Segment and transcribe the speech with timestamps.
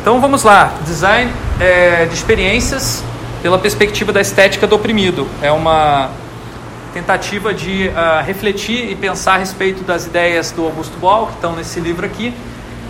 [0.00, 1.30] Então vamos lá, design
[1.60, 3.04] é, de experiências
[3.42, 5.28] pela perspectiva da estética do oprimido.
[5.42, 6.08] É uma
[6.94, 11.54] tentativa de uh, refletir e pensar a respeito das ideias do Augusto Boal, que estão
[11.54, 12.34] nesse livro aqui.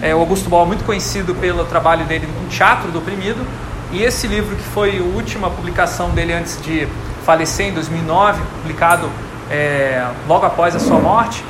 [0.00, 3.45] É, o Augusto Boal é muito conhecido pelo trabalho dele no Teatro do Oprimido,
[3.90, 6.86] e esse livro, que foi a última publicação dele antes de
[7.27, 9.11] falecer, em 2009, publicado
[9.50, 11.45] é, logo após a sua morte,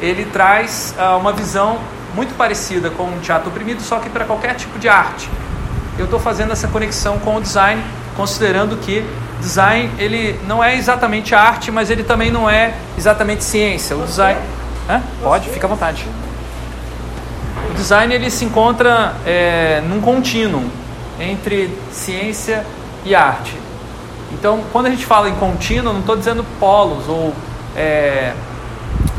[0.00, 1.80] ele traz uh, uma visão
[2.14, 5.28] muito parecida com o teatro oprimido, só que para qualquer tipo de arte.
[5.98, 7.82] Eu estou fazendo essa conexão com o design,
[8.16, 9.04] considerando que
[9.40, 13.96] design ele não é exatamente arte, mas ele também não é exatamente ciência.
[13.96, 14.40] O design,
[14.88, 15.02] Hã?
[15.22, 16.06] pode, fica à vontade.
[17.70, 20.64] O design ele se encontra é, num contínuo
[21.18, 22.64] entre ciência
[23.04, 23.56] e arte.
[24.32, 27.34] Então, quando a gente fala em contínuo, não estou dizendo polos ou
[27.76, 28.32] é,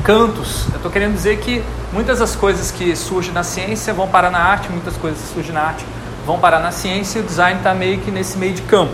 [0.03, 0.67] cantos.
[0.69, 1.63] Eu estou querendo dizer que
[1.93, 5.53] muitas das coisas que surgem na ciência vão parar na arte, muitas coisas que surgem
[5.53, 5.85] na arte
[6.25, 8.93] vão parar na ciência e o design está meio que nesse meio de campo.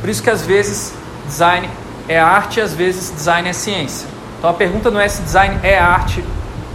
[0.00, 0.92] Por isso que às vezes
[1.26, 1.68] design
[2.08, 4.08] é arte e às vezes design é ciência.
[4.38, 6.24] Então a pergunta não é se design é arte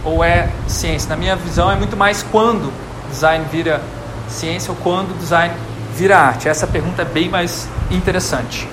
[0.04, 1.08] ou é ciência.
[1.08, 2.72] Na minha visão é muito mais quando
[3.10, 3.80] design vira
[4.28, 5.54] ciência ou quando design
[5.96, 6.48] vira arte.
[6.48, 8.68] Essa pergunta é bem mais interessante.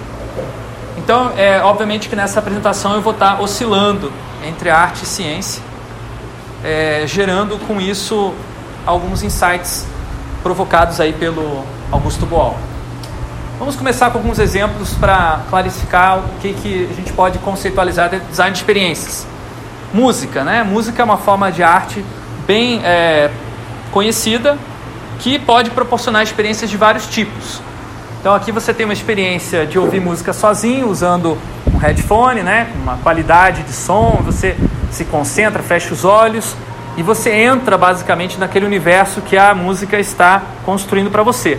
[0.97, 4.11] Então, é, obviamente que nessa apresentação eu vou estar oscilando
[4.45, 5.63] entre arte e ciência,
[6.63, 8.33] é, gerando com isso
[8.85, 9.85] alguns insights
[10.43, 12.57] provocados aí pelo Augusto Boal.
[13.59, 18.19] Vamos começar com alguns exemplos para clarificar o que, que a gente pode conceitualizar de
[18.21, 19.27] design de experiências.
[19.93, 20.63] Música, né?
[20.63, 22.03] Música é uma forma de arte
[22.47, 23.29] bem é,
[23.91, 24.57] conhecida
[25.19, 27.61] que pode proporcionar experiências de vários tipos.
[28.19, 31.37] Então aqui você tem uma experiência de ouvir música sozinho, usando
[31.71, 34.55] um headphone, né, uma qualidade de som, você
[34.91, 36.55] se concentra, fecha os olhos
[36.97, 41.57] e você entra basicamente naquele universo que a música está construindo para você.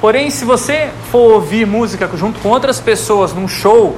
[0.00, 3.96] Porém, se você for ouvir música junto com outras pessoas num show,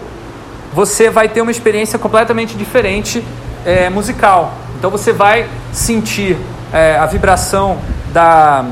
[0.73, 3.25] você vai ter uma experiência completamente diferente
[3.65, 4.53] é, musical.
[4.79, 6.37] Então você vai sentir
[6.73, 7.79] é, a vibração
[8.13, 8.67] da,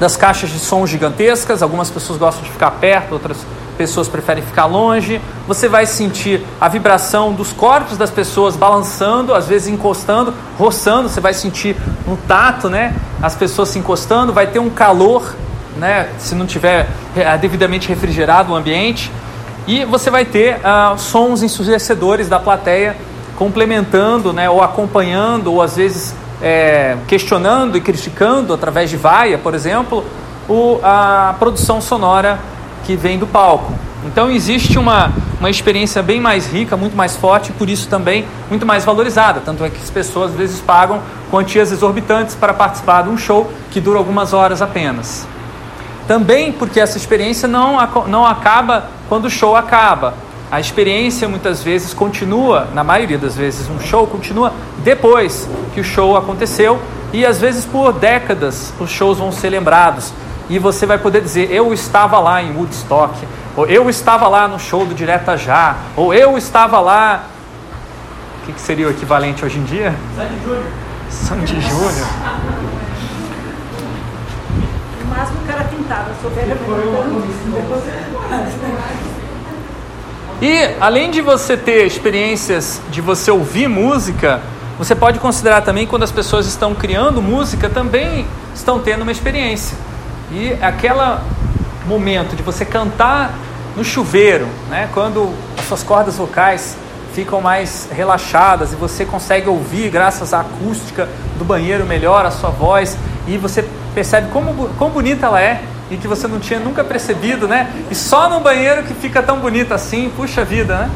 [0.00, 1.62] das caixas de som gigantescas.
[1.62, 3.38] Algumas pessoas gostam de ficar perto, outras
[3.80, 5.18] pessoas preferem ficar longe.
[5.48, 11.08] Você vai sentir a vibração dos corpos das pessoas balançando, às vezes encostando, roçando.
[11.08, 11.74] Você vai sentir
[12.06, 12.94] um tato, né?
[13.22, 14.34] As pessoas se encostando.
[14.34, 15.34] Vai ter um calor,
[15.78, 16.10] né?
[16.18, 19.10] Se não tiver é, devidamente refrigerado o ambiente.
[19.66, 22.94] E você vai ter uh, sons ensurdecedores da plateia
[23.38, 24.50] complementando, né?
[24.50, 30.04] Ou acompanhando, ou às vezes é, questionando e criticando através de vaia, por exemplo,
[30.46, 32.38] o, a produção sonora
[32.84, 33.72] que vem do palco.
[34.04, 38.24] Então existe uma, uma experiência bem mais rica, muito mais forte e por isso também
[38.48, 39.40] muito mais valorizada.
[39.44, 43.52] Tanto é que as pessoas às vezes pagam quantias exorbitantes para participar de um show
[43.70, 45.26] que dura algumas horas apenas.
[46.06, 47.76] Também porque essa experiência não,
[48.08, 50.14] não acaba quando o show acaba.
[50.50, 54.52] A experiência muitas vezes continua, na maioria das vezes, um show continua
[54.82, 56.80] depois que o show aconteceu
[57.12, 60.12] e às vezes por décadas os shows vão ser lembrados
[60.50, 63.14] e você vai poder dizer: Eu estava lá em Woodstock,
[63.56, 67.24] ou eu estava lá no show do Direta Já, ou eu estava lá.
[68.42, 69.94] O que, que seria o equivalente hoje em dia?
[70.16, 70.64] Sandy Júnior.
[71.08, 72.08] Sandy Júnior.
[75.02, 76.56] O máximo o cara pintava, sou velha,
[80.42, 84.40] e além de você ter experiências de você ouvir música,
[84.78, 89.76] você pode considerar também quando as pessoas estão criando música também estão tendo uma experiência.
[90.32, 91.18] E aquele
[91.86, 93.32] momento de você cantar
[93.76, 96.76] no chuveiro, né, quando as suas cordas vocais
[97.14, 101.08] ficam mais relaxadas e você consegue ouvir, graças à acústica
[101.38, 102.96] do banheiro, melhor a sua voz
[103.26, 103.64] e você
[103.94, 107.68] percebe como quão bonita ela é e que você não tinha nunca percebido, né?
[107.90, 110.90] E só no banheiro que fica tão bonita assim, puxa vida, né?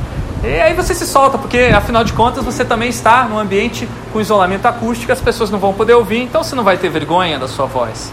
[0.45, 4.21] E aí você se solta, porque afinal de contas você também está num ambiente com
[4.21, 7.49] isolamento acústico, as pessoas não vão poder ouvir, então você não vai ter vergonha da
[7.49, 8.13] sua voz.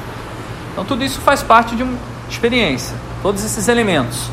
[0.71, 1.97] Então tudo isso faz parte de uma
[2.29, 4.29] experiência, todos esses elementos.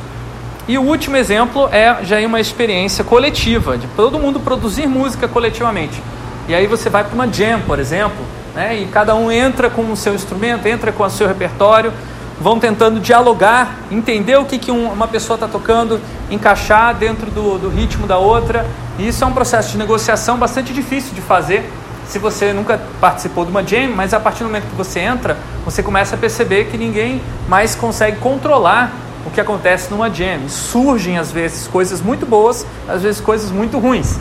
[0.69, 6.03] E o último exemplo é já uma experiência coletiva, de todo mundo produzir música coletivamente.
[6.47, 8.19] E aí você vai para uma jam, por exemplo,
[8.55, 8.79] né?
[8.79, 11.93] e cada um entra com o seu instrumento, entra com o seu repertório,
[12.41, 17.69] vão tentando dialogar, entender o que, que uma pessoa está tocando, encaixar dentro do, do
[17.69, 18.67] ritmo da outra.
[18.99, 21.69] E isso é um processo de negociação bastante difícil de fazer
[22.09, 25.37] se você nunca participou de uma jam, mas a partir do momento que você entra,
[25.63, 28.91] você começa a perceber que ninguém mais consegue controlar
[29.27, 30.49] o que acontece numa jam.
[30.49, 34.17] Surgem às vezes coisas muito boas, às vezes coisas muito ruins.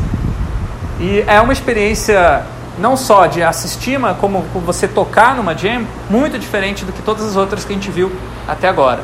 [1.00, 2.44] E é uma experiência
[2.78, 7.26] não só de assistir, mas como você tocar numa jam, muito diferente do que todas
[7.26, 8.12] as outras que a gente viu
[8.46, 9.00] até agora.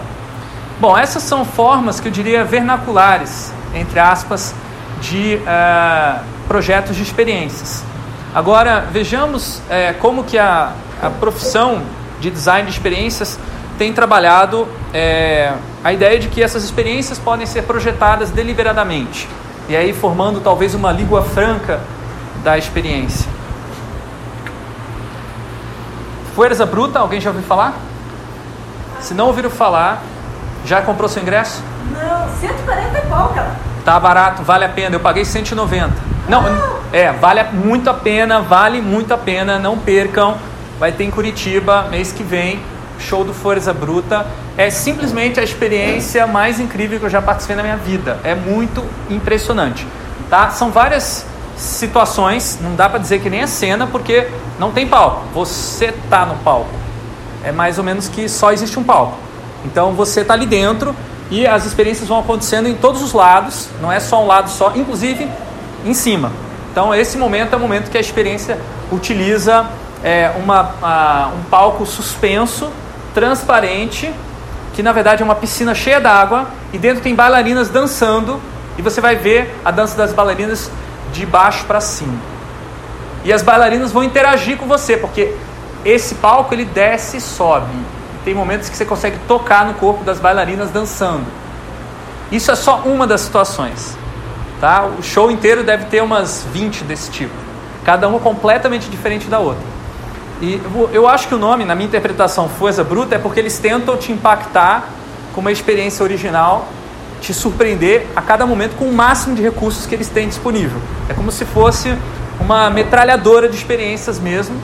[0.82, 4.54] Bom, essas são formas que eu diria vernaculares, entre aspas,
[5.00, 6.20] de uh,
[6.50, 7.86] projetos de experiências.
[8.34, 10.72] Agora, vejamos uh, como que a,
[11.02, 11.84] a profissão
[12.20, 13.40] de design de experiências
[13.78, 19.30] tem trabalhado uh, a ideia de que essas experiências podem ser projetadas deliberadamente,
[19.70, 21.80] e aí formando talvez uma língua franca
[22.44, 23.30] da experiência.
[26.34, 27.76] Fuerza Bruta, alguém já ouviu falar?
[29.00, 30.02] Se não ouviram falar,
[30.66, 31.62] já comprou seu ingresso?
[31.92, 33.36] Não, 140 e pouco.
[33.86, 34.96] Tá barato, vale a pena.
[34.96, 36.13] Eu paguei 190.
[36.28, 36.44] Não,
[36.94, 40.38] é, vale muito a pena, vale muito a pena, não percam.
[40.80, 42.60] Vai ter em Curitiba mês que vem,
[42.98, 44.26] show do Força Bruta.
[44.58, 48.20] É simplesmente a experiência mais incrível que eu já participei na minha vida.
[48.24, 49.86] É muito impressionante,
[50.30, 50.50] tá?
[50.52, 51.26] São várias
[51.58, 54.28] situações, não dá para dizer que nem a cena, porque
[54.60, 55.24] não tem palco.
[55.34, 56.70] Você tá no palco.
[57.44, 59.18] É mais ou menos que só existe um palco.
[59.66, 60.96] Então você está ali dentro
[61.30, 64.72] e as experiências vão acontecendo em todos os lados, não é só um lado só,
[64.76, 65.28] inclusive
[65.86, 66.32] em cima.
[66.72, 68.60] Então esse momento é o momento que a experiência
[68.92, 69.68] utiliza
[70.04, 72.72] é, uma, um palco suspenso,
[73.14, 74.12] transparente,
[74.74, 78.40] que na verdade é uma piscina cheia d'água e dentro tem bailarinas dançando
[78.78, 80.72] e você vai ver a dança das bailarinas
[81.12, 82.18] de baixo para cima.
[83.24, 85.34] E as bailarinas vão interagir com você, porque
[85.86, 87.74] esse palco ele desce e sobe.
[88.26, 91.26] Tem momentos que você consegue tocar no corpo das bailarinas dançando.
[92.32, 93.98] Isso é só uma das situações.
[94.60, 94.86] Tá?
[94.86, 97.34] O show inteiro deve ter umas 20 desse tipo.
[97.84, 99.64] Cada uma completamente diferente da outra.
[100.42, 100.62] E
[100.92, 104.12] eu acho que o nome, na minha interpretação, Força Bruta, é porque eles tentam te
[104.12, 104.90] impactar
[105.34, 106.68] com uma experiência original
[107.24, 110.80] te surpreender a cada momento com o máximo de recursos que eles têm disponível.
[111.08, 111.98] É como se fosse
[112.40, 114.56] uma metralhadora de experiências mesmo,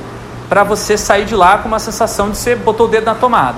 [0.50, 3.58] para você sair de lá com uma sensação de você botou o dedo na tomada.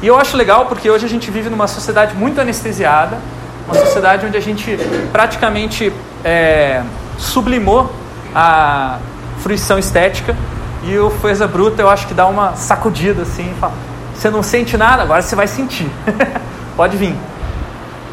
[0.00, 3.18] E eu acho legal porque hoje a gente vive numa sociedade muito anestesiada,
[3.66, 4.78] uma sociedade onde a gente
[5.12, 5.92] praticamente
[6.24, 6.82] é,
[7.18, 7.90] sublimou
[8.34, 8.98] a
[9.38, 10.36] fruição estética
[10.84, 13.72] e o Coisa Bruta eu acho que dá uma sacudida assim, fala,
[14.14, 15.88] você não sente nada, agora você vai sentir.
[16.76, 17.14] Pode vir.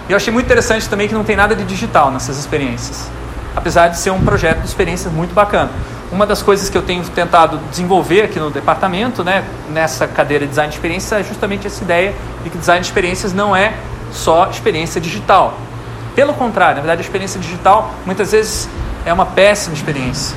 [0.08, 3.10] E eu achei muito interessante também que não tem nada de digital nessas experiências.
[3.56, 5.70] Apesar de ser um projeto de experiência muito bacana.
[6.12, 10.50] Uma das coisas que eu tenho tentado desenvolver aqui no departamento, né, nessa cadeira de
[10.50, 12.14] design de experiência, é justamente essa ideia
[12.44, 13.74] de que design de experiências não é
[14.12, 15.58] só experiência digital.
[16.16, 18.68] Pelo contrário, na verdade, a experiência digital muitas vezes
[19.06, 20.36] é uma péssima experiência.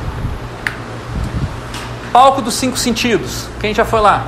[2.13, 3.49] Palco dos cinco sentidos.
[3.61, 4.25] Quem já foi lá?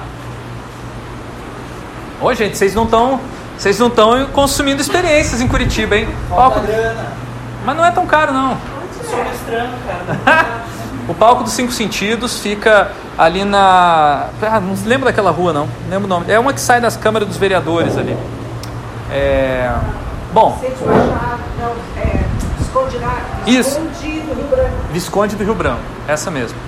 [2.20, 3.20] Oi, gente, vocês não estão
[3.56, 6.08] vocês não estão consumindo experiências em Curitiba, hein?
[6.28, 6.60] Palco...
[7.64, 8.56] Mas não é tão caro, não.
[9.08, 9.18] Sou
[9.86, 10.46] cara.
[11.08, 14.28] o palco dos Cinco Sentidos fica ali na.
[14.42, 15.66] Ah, não lembro daquela rua, não.
[15.66, 16.26] Não lembro o nome.
[16.30, 18.16] É uma que sai das câmaras dos vereadores ali.
[19.10, 19.72] É...
[20.32, 20.60] Bom.
[23.46, 23.80] Isso.
[24.92, 25.80] Visconde do Rio Branco.
[26.06, 26.58] Essa mesmo.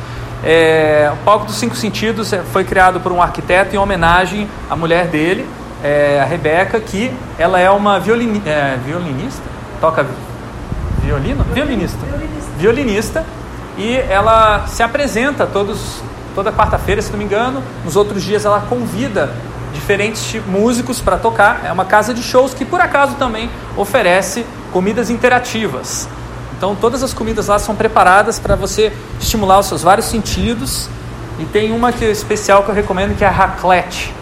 [0.45, 4.77] É, o palco dos Cinco Sentidos é, foi criado por um arquiteto em homenagem à
[4.77, 5.45] mulher dele,
[5.83, 9.43] é, a Rebeca, que ela é uma violini, é, violinista,
[9.81, 10.07] toca
[11.03, 11.45] violino?
[11.53, 11.99] Violinista.
[12.07, 12.51] Violinista.
[12.57, 13.27] Violinista.
[13.77, 16.03] E ela se apresenta todos,
[16.35, 17.63] toda quarta-feira, se não me engano.
[17.85, 19.31] Nos outros dias ela convida
[19.73, 21.63] diferentes músicos para tocar.
[21.65, 26.09] É uma casa de shows que por acaso também oferece comidas interativas.
[26.57, 30.89] Então todas as comidas lá são preparadas para você estimular os seus vários sentidos.
[31.39, 34.13] E tem uma que é especial que eu recomendo que é a raclette.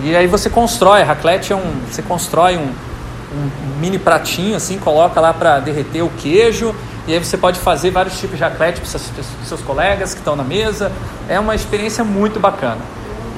[0.00, 2.70] E aí você constrói, raclette é um, você constrói um,
[3.32, 6.74] um mini pratinho assim, coloca lá para derreter o queijo,
[7.06, 9.10] e aí você pode fazer vários tipos de raclette para seus,
[9.44, 10.92] seus colegas que estão na mesa.
[11.28, 12.78] É uma experiência muito bacana.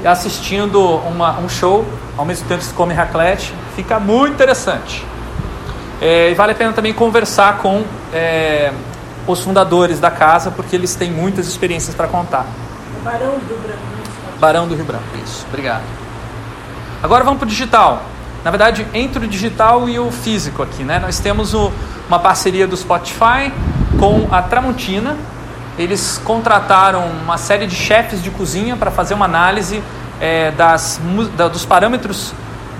[0.04, 1.84] Assistindo uma, um show,
[2.16, 5.04] ao mesmo tempo que você come raclette, fica muito interessante.
[6.00, 8.72] É, e vale a pena também conversar com é,
[9.26, 12.46] os fundadores da casa, porque eles têm muitas experiências para contar.
[13.04, 13.80] Barão do Rio Branco.
[14.38, 15.44] Barão do Rio Branco, isso.
[15.48, 15.82] Obrigado.
[17.02, 18.02] Agora vamos para o digital.
[18.44, 20.98] Na verdade, entre o digital e o físico aqui, né?
[20.98, 21.70] Nós temos o,
[22.08, 23.52] uma parceria do Spotify
[23.98, 25.16] com a Tramontina.
[25.80, 29.82] Eles contrataram uma série de chefes de cozinha para fazer uma análise
[30.20, 31.00] é, das,
[31.34, 32.34] da, dos parâmetros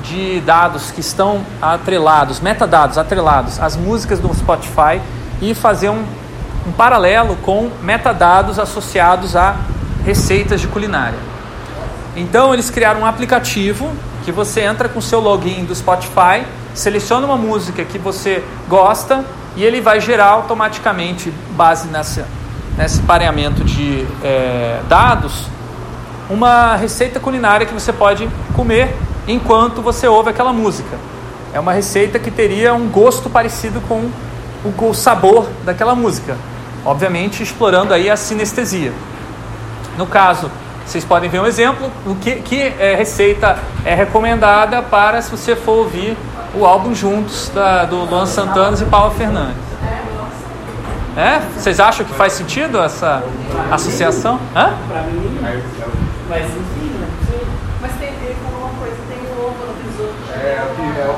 [0.04, 5.00] de dados que estão atrelados, metadados atrelados às músicas do Spotify
[5.40, 6.04] e fazer um,
[6.66, 9.56] um paralelo com metadados associados a
[10.04, 11.18] receitas de culinária.
[12.14, 13.90] Então eles criaram um aplicativo
[14.26, 19.24] que você entra com seu login do Spotify, seleciona uma música que você gosta
[19.56, 22.26] e ele vai gerar automaticamente, base nessa,
[22.76, 25.46] nesse pareamento de é, dados,
[26.28, 28.94] uma receita culinária que você pode comer
[29.26, 30.96] enquanto você ouve aquela música.
[31.52, 34.10] É uma receita que teria um gosto parecido com
[34.88, 36.36] o sabor daquela música,
[36.84, 38.92] obviamente explorando aí a sinestesia.
[39.98, 40.50] No caso,
[40.86, 45.54] vocês podem ver um exemplo do que, que é, receita é recomendada para se você
[45.54, 46.16] for ouvir
[46.54, 49.69] o álbum juntos da, do Luan Santana e Paula Fernandes.
[51.16, 51.40] É?
[51.56, 53.22] Vocês acham que faz sentido essa
[53.70, 54.38] associação?
[54.54, 54.74] Hã?
[54.88, 55.38] Para mim,
[56.28, 57.08] mas enfim, né?
[57.80, 60.14] Mas tem, ele falou uma coisa, tem o ovo no risoto.
[60.32, 61.14] É, o que é o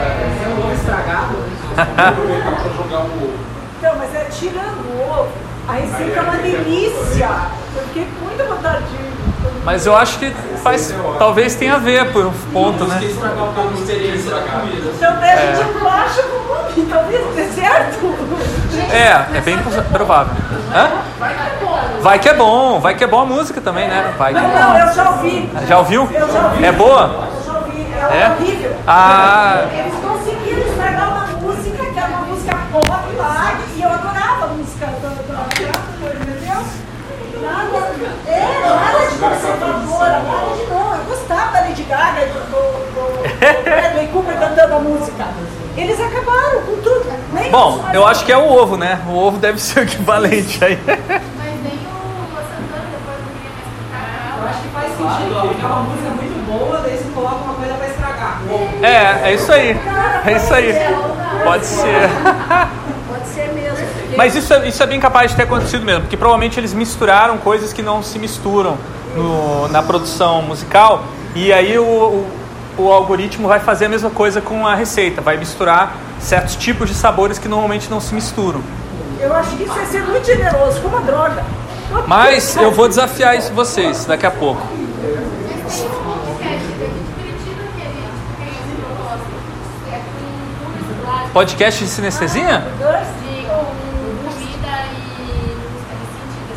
[0.00, 1.36] É, o ovo estragado.
[3.78, 5.32] Então, mas é tirando o ovo,
[5.68, 7.28] a receita é uma delícia.
[7.74, 9.15] Porque muita vontade de
[9.66, 10.30] mas eu acho que
[10.62, 13.00] faz, talvez tenha a ver por ponto, né?
[13.02, 13.52] Então
[15.20, 16.36] daí a gente baixa com
[16.80, 18.14] o talvez dê certo.
[18.92, 19.58] É, é bem
[19.92, 20.36] provável.
[20.72, 20.88] Hã?
[22.00, 24.14] Vai que é bom, vai que é bom a música também, né?
[24.16, 24.40] Vai que...
[24.40, 25.50] Não, não, eu já ouvi.
[25.66, 26.08] Já ouviu?
[26.14, 26.64] Eu já ouvi.
[26.64, 27.28] É boa?
[27.36, 28.30] Eu já ouvi, é, é?
[28.30, 28.76] horrível.
[28.86, 29.64] Ah.
[29.72, 34.48] Eles conseguiram estragar uma música que era uma música pop lá, e eu adorava a
[34.48, 35.32] música do, do, do,
[36.22, 36.62] entendeu?
[37.42, 37.78] Nada,
[38.46, 40.96] é, nada de conservadora, nada de não.
[40.96, 42.62] Eu gostava da Lady Gaga, do, do,
[42.94, 45.26] do Bradley Cooper cantando a música.
[45.76, 47.12] Eles acabaram com tudo.
[47.32, 49.00] Nem Bom, eu acho que é o ovo, né?
[49.08, 50.78] O ovo deve ser o equivalente aí.
[50.86, 54.38] Mas nem o Santana depois não queria mais cantar.
[54.40, 55.54] Eu acho que faz sentido.
[55.54, 58.40] Fica uma música muito boa, daí você coloca uma coisa pra estragar.
[58.82, 59.76] É, é isso aí.
[60.24, 60.72] É isso aí.
[60.72, 61.44] Pode ser.
[61.44, 62.76] Pode ser mesmo.
[64.16, 67.36] Mas isso é, isso é bem capaz de ter acontecido mesmo, porque provavelmente eles misturaram
[67.38, 68.78] coisas que não se misturam
[69.14, 71.04] no, na produção musical,
[71.34, 72.26] e aí o, o,
[72.78, 76.94] o algoritmo vai fazer a mesma coisa com a receita, vai misturar certos tipos de
[76.94, 78.62] sabores que normalmente não se misturam.
[79.20, 81.44] Eu acho que isso é ser muito generoso, como uma droga.
[82.06, 84.66] Mas eu vou desafiar isso vocês daqui a pouco.
[91.32, 92.64] Podcast de sinestesia?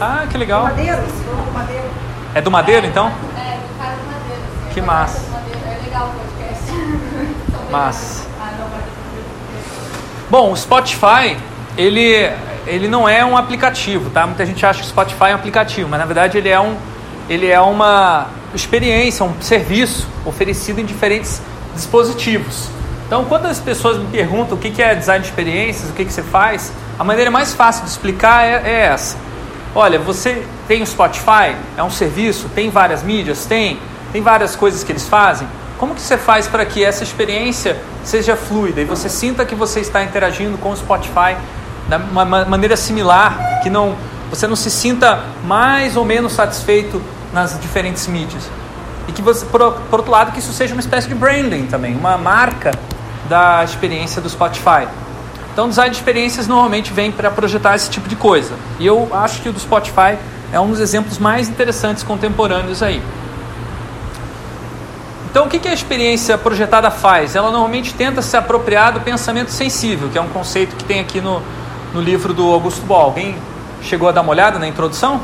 [0.01, 0.63] Ah, que legal.
[0.63, 0.97] Madeiro,
[2.33, 3.07] É do Madeiro, então?
[3.07, 4.41] É, do cara do Madeiro.
[4.73, 5.21] Que massa.
[5.65, 6.71] É legal o podcast.
[7.71, 8.29] Massa.
[10.29, 11.35] Bom, o Spotify,
[11.75, 12.31] ele,
[12.67, 14.27] ele não é um aplicativo, tá?
[14.27, 16.77] Muita gente acha que o Spotify é um aplicativo, mas na verdade ele é, um,
[17.27, 21.41] ele é uma experiência, um serviço oferecido em diferentes
[21.73, 22.69] dispositivos.
[23.07, 26.13] Então, quando as pessoas me perguntam o que é design de experiências, o que, que
[26.13, 29.17] você faz, a maneira mais fácil de explicar é, é essa.
[29.75, 33.79] Olha, você tem o Spotify, é um serviço, tem várias mídias, tem,
[34.11, 35.47] tem várias coisas que eles fazem.
[35.77, 39.79] Como que você faz para que essa experiência seja fluida e você sinta que você
[39.79, 41.37] está interagindo com o Spotify
[41.87, 43.95] de uma maneira similar, que não
[44.29, 47.01] você não se sinta mais ou menos satisfeito
[47.33, 48.43] nas diferentes mídias?
[49.07, 51.95] E que você, por, por outro lado, que isso seja uma espécie de branding também,
[51.95, 52.71] uma marca
[53.27, 54.87] da experiência do Spotify.
[55.53, 58.53] Então, design de experiências normalmente vem para projetar esse tipo de coisa.
[58.79, 60.17] E eu acho que o do Spotify
[60.51, 63.01] é um dos exemplos mais interessantes contemporâneos aí.
[65.29, 67.35] Então, o que, a experiência projetada faz?
[67.35, 71.21] Ela normalmente tenta se apropriar do pensamento sensível, que é um conceito que tem aqui
[71.21, 71.41] no,
[71.93, 73.05] no livro do Augusto Boal.
[73.05, 73.35] Alguém
[73.81, 75.21] chegou a dar uma olhada na introdução?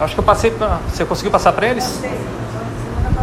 [0.00, 0.52] Acho que eu passei.
[0.88, 2.02] Você conseguiu passar para eles?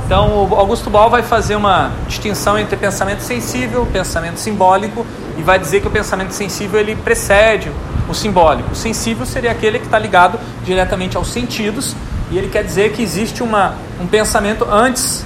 [0.05, 5.05] Então, o Augusto Boal vai fazer uma distinção entre pensamento sensível, pensamento simbólico
[5.37, 7.71] e vai dizer que o pensamento sensível ele precede
[8.07, 8.71] o simbólico.
[8.71, 11.95] O sensível seria aquele que está ligado diretamente aos sentidos
[12.31, 15.25] e ele quer dizer que existe uma, um pensamento antes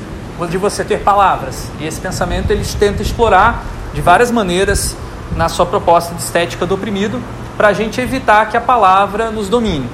[0.50, 1.70] de você ter palavras.
[1.80, 4.96] E esse pensamento ele tenta explorar de várias maneiras
[5.36, 7.22] na sua proposta de estética do oprimido
[7.58, 9.90] para a gente evitar que a palavra nos domine,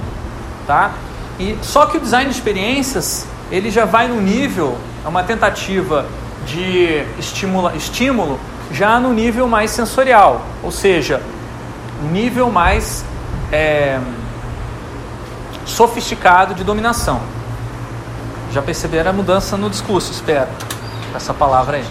[0.66, 0.92] tá?
[1.38, 6.06] E só que o design de experiências ele já vai no nível, é uma tentativa
[6.46, 8.38] de estimula, estímulo
[8.74, 11.22] já no nível mais sensorial, ou seja,
[12.10, 13.04] nível mais
[13.52, 14.00] é,
[15.64, 17.20] sofisticado de dominação.
[18.52, 20.48] Já perceberam a mudança no discurso, espero,
[21.14, 21.84] essa palavra aí.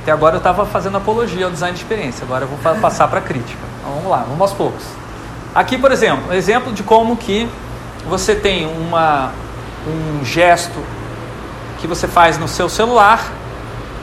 [0.00, 3.18] Até agora eu estava fazendo apologia ao design de experiência, agora eu vou passar para
[3.18, 3.60] a crítica.
[3.80, 4.84] Então, vamos lá, vamos aos poucos.
[5.54, 7.46] Aqui, por exemplo, um exemplo de como que
[8.08, 9.32] você tem uma,
[9.86, 10.82] um gesto
[11.78, 13.30] que você faz no seu celular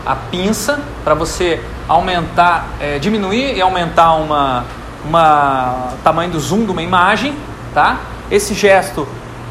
[0.06, 4.66] a pinça para você aumentar, é, diminuir e aumentar uma,
[5.06, 7.36] uma tamanho do zoom de uma imagem,
[7.74, 8.00] tá?
[8.32, 9.08] Esse gesto,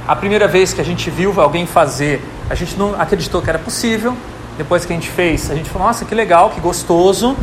[0.06, 3.58] a primeira vez que a gente viu alguém fazer, a gente não acreditou que era
[3.58, 4.16] possível.
[4.58, 7.36] Depois que a gente fez, a gente falou: nossa, que legal, que gostoso.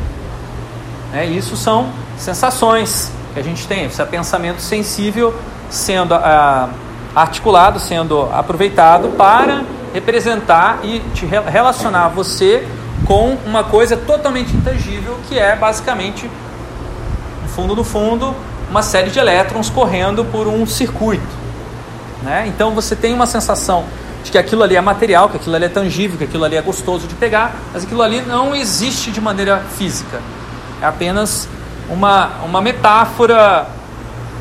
[1.13, 3.11] É, isso são sensações.
[3.33, 3.85] que a gente tem.
[3.85, 5.33] Isso é pensamento sensível
[5.69, 6.69] sendo ah,
[7.15, 9.63] articulado, sendo aproveitado para
[9.93, 12.67] representar e te relacionar você
[13.05, 16.29] com uma coisa totalmente intangível, que é basicamente,
[17.41, 18.35] no fundo do fundo,
[18.69, 21.39] uma série de elétrons correndo por um circuito.
[22.21, 22.45] Né?
[22.47, 23.85] Então você tem uma sensação
[24.23, 26.61] de que aquilo ali é material, que aquilo ali é tangível, que aquilo ali é
[26.61, 30.21] gostoso de pegar, mas aquilo ali não existe de maneira física.
[30.81, 31.47] É apenas
[31.89, 33.67] uma, uma metáfora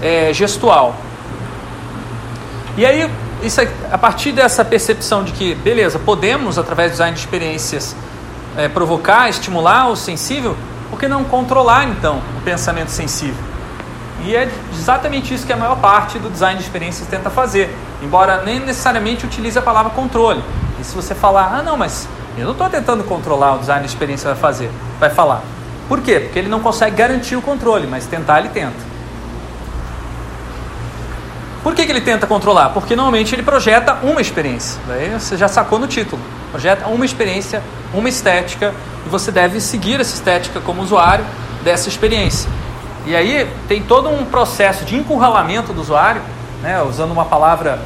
[0.02, 0.96] é, gestual.
[2.76, 3.10] E aí,
[3.42, 3.60] isso,
[3.90, 7.96] a partir dessa percepção de que, beleza, podemos, através do design de experiências,
[8.58, 10.56] é, provocar, estimular o sensível,
[10.90, 13.42] por que não controlar, então, o pensamento sensível?
[14.24, 17.72] E é exatamente isso que a maior parte do design de experiências tenta fazer,
[18.02, 20.42] embora nem necessariamente utilize a palavra controle.
[20.80, 23.88] E se você falar, ah, não, mas eu não estou tentando controlar o design de
[23.88, 25.40] experiência vai fazer, vai falar.
[25.88, 26.18] Por quê?
[26.18, 28.88] Porque ele não consegue garantir o controle, mas tentar ele tenta.
[31.62, 32.70] Por que, que ele tenta controlar?
[32.70, 34.80] Porque normalmente ele projeta uma experiência.
[34.88, 36.20] Daí você já sacou no título.
[36.50, 37.62] Projeta uma experiência,
[37.92, 38.74] uma estética,
[39.06, 41.24] e você deve seguir essa estética como usuário
[41.62, 42.50] dessa experiência.
[43.06, 46.20] E aí tem todo um processo de encurralamento do usuário,
[46.62, 47.78] né, usando uma palavra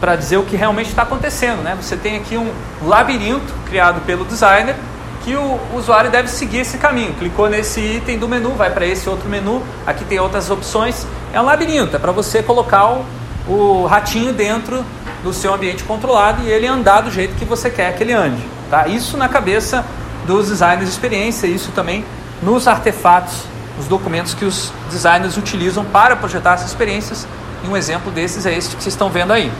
[0.00, 1.62] para dizer o que realmente está acontecendo.
[1.62, 1.76] Né?
[1.80, 4.76] Você tem aqui um labirinto criado pelo designer
[5.24, 7.12] que o usuário deve seguir esse caminho.
[7.14, 11.04] Clicou nesse item do menu, vai para esse outro menu, aqui tem outras opções.
[11.32, 13.04] É um labirinto, é para você colocar o,
[13.48, 14.84] o, ratinho dentro
[15.26, 18.40] do seu ambiente controlado e ele andar do jeito que você quer que ele ande.
[18.70, 18.86] Tá?
[18.86, 19.84] Isso na cabeça
[20.24, 22.04] dos designers de experiência, isso também
[22.40, 23.42] nos artefatos
[23.78, 27.26] os documentos que os designers utilizam para projetar essas experiências.
[27.64, 29.52] E um exemplo desses é este que vocês estão vendo aí.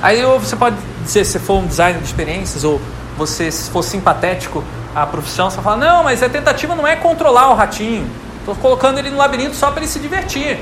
[0.00, 2.80] Aí você pode dizer, se for um designer de experiências ou
[3.18, 7.50] você se for simpatético à profissão, você fala, não, mas a tentativa não é controlar
[7.50, 8.08] o ratinho.
[8.38, 10.58] Estou colocando ele no labirinto só para ele se divertir,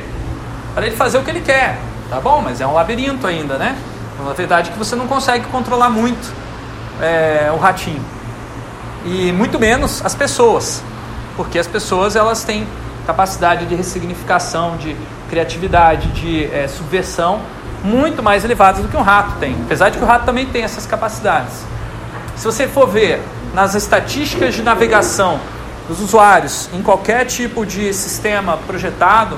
[0.75, 1.79] para ele fazer o que ele quer.
[2.09, 3.77] Tá bom, mas é um labirinto ainda, né?
[4.25, 6.33] Na verdade que você não consegue controlar muito
[7.01, 8.05] é, o ratinho.
[9.05, 10.83] E muito menos as pessoas
[11.37, 12.67] porque as pessoas elas têm
[13.07, 14.97] capacidade de ressignificação, de
[15.29, 17.41] criatividade, de é, subversão
[17.83, 20.63] muito mais elevadas do que um rato tem, apesar de que o rato também tem
[20.63, 21.65] essas capacidades.
[22.37, 23.21] Se você for ver
[23.53, 25.41] nas estatísticas de navegação
[25.89, 29.37] dos usuários em qualquer tipo de sistema projetado,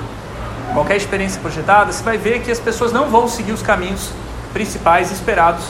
[0.74, 4.11] qualquer experiência projetada, você vai ver que as pessoas não vão seguir os caminhos
[4.54, 5.64] principais esperados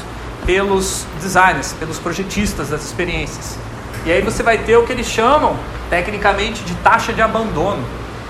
[0.47, 3.59] pelos designers, pelos projetistas das experiências.
[4.05, 5.57] E aí você vai ter o que eles chamam
[5.89, 7.83] tecnicamente de taxa de abandono,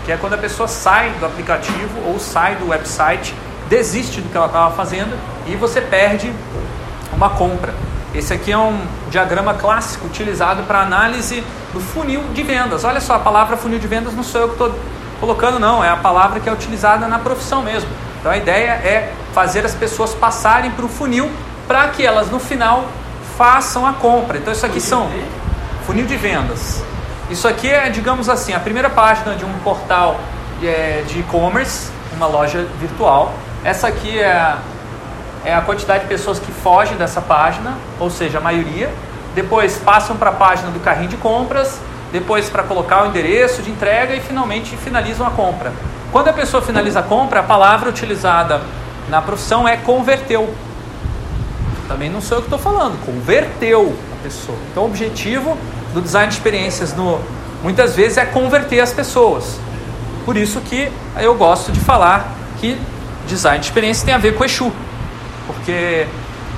[0.05, 3.35] que é quando a pessoa sai do aplicativo ou sai do website,
[3.69, 6.33] desiste do que ela estava fazendo e você perde
[7.13, 7.75] uma compra.
[8.15, 12.85] Esse aqui é um diagrama clássico utilizado para análise do funil de vendas.
[12.85, 14.73] Olha só, a palavra funil de vendas não sou eu que estou
[15.19, 17.91] colocando, não, é a palavra que é utilizada na profissão mesmo.
[18.21, 21.29] Então a ideia é fazer as pessoas passarem para o funil
[21.67, 22.85] para que elas no final
[23.37, 24.39] façam a compra.
[24.39, 25.11] Então isso aqui são
[25.87, 26.83] Funil de vendas.
[27.29, 30.19] Isso aqui é, digamos assim, a primeira página de um portal
[30.63, 33.35] é, de e-commerce, uma loja virtual.
[33.63, 34.59] Essa aqui é a,
[35.45, 38.91] é a quantidade de pessoas que fogem dessa página, ou seja, a maioria.
[39.35, 41.79] Depois passam para a página do carrinho de compras,
[42.11, 45.71] depois para colocar o endereço de entrega e finalmente finalizam a compra.
[46.11, 48.63] Quando a pessoa finaliza a compra, a palavra utilizada
[49.09, 50.53] na profissão é converteu.
[51.89, 54.57] Também não sou eu que estou falando, converteu pessoa.
[54.71, 55.57] Então, o objetivo
[55.93, 57.21] do design de experiências no,
[57.63, 59.61] muitas vezes é converter as pessoas.
[60.25, 62.81] Por isso que eu gosto de falar que
[63.27, 64.73] design de experiência tem a ver com Exu,
[65.47, 66.07] porque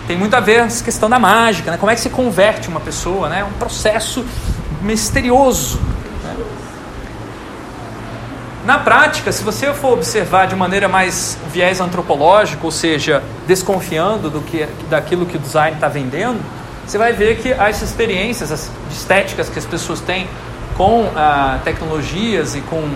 [0.06, 1.76] tem muito a ver essa questão da mágica, né?
[1.76, 3.40] como é que se converte uma pessoa, né?
[3.40, 4.24] É um processo
[4.80, 5.80] misterioso.
[8.66, 14.40] Na prática, se você for observar de maneira mais viés antropológico, ou seja, desconfiando do
[14.40, 16.40] que, daquilo que o design está vendendo,
[16.84, 20.28] você vai ver que as experiências as estéticas que as pessoas têm
[20.76, 22.90] com ah, tecnologias e com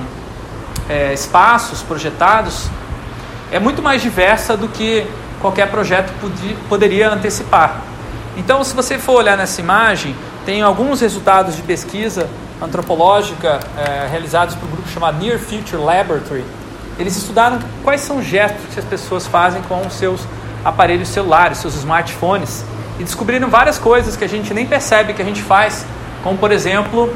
[0.88, 2.66] é, espaços projetados
[3.52, 5.06] é muito mais diversa do que
[5.40, 7.80] qualquer projeto podia, poderia antecipar.
[8.36, 12.28] Então, se você for olhar nessa imagem, tem alguns resultados de pesquisa
[12.60, 16.44] antropológica é, realizados por um grupo chamado Near Future Laboratory.
[16.98, 20.20] Eles estudaram quais são os gestos que as pessoas fazem com os seus
[20.64, 22.64] aparelhos celulares, seus smartphones
[22.98, 25.86] e descobriram várias coisas que a gente nem percebe que a gente faz,
[26.22, 27.10] como por exemplo,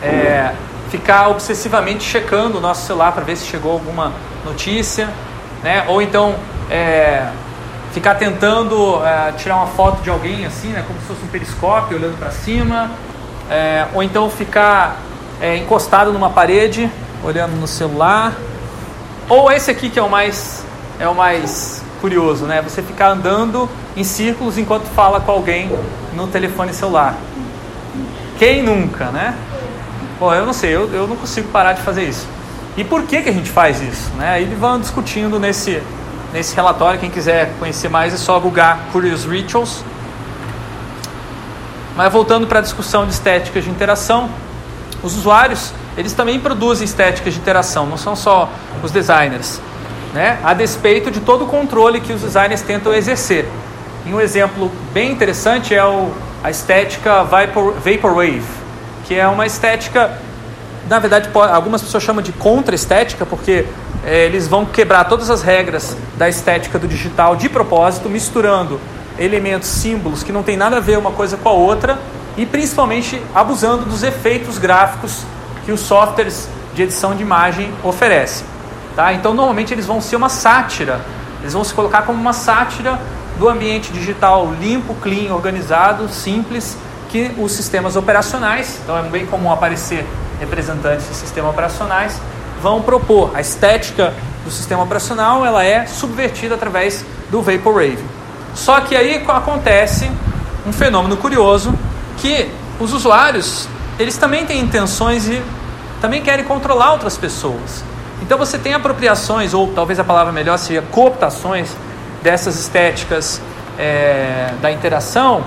[0.00, 0.52] é,
[0.88, 4.12] ficar obsessivamente checando o nosso celular para ver se chegou alguma
[4.44, 5.08] notícia,
[5.64, 5.84] né?
[5.88, 6.36] ou então
[6.70, 7.28] é,
[7.92, 10.84] ficar tentando é, tirar uma foto de alguém assim, né?
[10.86, 12.90] como se fosse um periscópio olhando para cima,
[13.50, 14.96] é, ou então ficar
[15.40, 16.90] é, encostado numa parede
[17.24, 18.34] olhando no celular.
[19.28, 20.64] Ou esse aqui que é o mais
[20.98, 22.62] é o mais curioso, né?
[22.62, 25.70] Você ficar andando em círculos enquanto fala com alguém
[26.14, 27.16] no telefone celular.
[28.38, 29.34] Quem nunca, né?
[30.18, 32.26] Bom, eu não sei, eu, eu não consigo parar de fazer isso.
[32.76, 34.10] E por que, que a gente faz isso?
[34.16, 34.30] Né?
[34.30, 35.82] Aí vão discutindo nesse,
[36.32, 36.98] nesse relatório.
[36.98, 39.84] Quem quiser conhecer mais é só googar Curious Rituals.
[41.98, 44.30] Mas voltando para a discussão de estéticas de interação,
[45.02, 48.48] os usuários eles também produzem estéticas de interação, não são só
[48.84, 49.60] os designers,
[50.14, 50.38] né?
[50.44, 53.46] a despeito de todo o controle que os designers tentam exercer.
[54.06, 56.12] E um exemplo bem interessante é o,
[56.44, 58.46] a estética Vapor, Vaporwave,
[59.04, 60.20] que é uma estética,
[60.88, 63.66] na verdade, algumas pessoas chamam de contra-estética, porque
[64.06, 68.80] é, eles vão quebrar todas as regras da estética do digital de propósito, misturando
[69.18, 71.98] elementos, símbolos que não tem nada a ver uma coisa com a outra
[72.36, 75.24] e principalmente abusando dos efeitos gráficos
[75.64, 78.46] que os softwares de edição de imagem oferecem.
[78.94, 79.12] Tá?
[79.12, 81.00] Então, normalmente eles vão ser uma sátira,
[81.40, 82.98] eles vão se colocar como uma sátira
[83.38, 86.76] do ambiente digital limpo, clean, organizado, simples,
[87.08, 90.04] que os sistemas operacionais, então é bem comum aparecer
[90.40, 92.20] representantes de sistemas operacionais,
[92.60, 93.30] vão propor.
[93.34, 94.12] A estética
[94.44, 98.17] do sistema operacional ela é subvertida através do Vaporwave.
[98.54, 100.10] Só que aí acontece
[100.66, 101.74] um fenômeno curioso
[102.18, 105.42] que os usuários eles também têm intenções e
[106.00, 107.84] também querem controlar outras pessoas.
[108.22, 111.70] Então você tem apropriações, ou talvez a palavra melhor seja cooptações,
[112.22, 113.40] dessas estéticas
[113.78, 115.44] é, da interação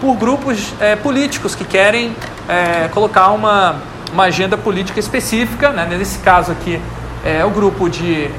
[0.00, 2.14] por grupos é, políticos que querem
[2.48, 3.76] é, colocar uma,
[4.12, 5.70] uma agenda política específica.
[5.70, 5.86] Né?
[5.98, 6.80] Nesse caso aqui,
[7.24, 8.30] é o grupo de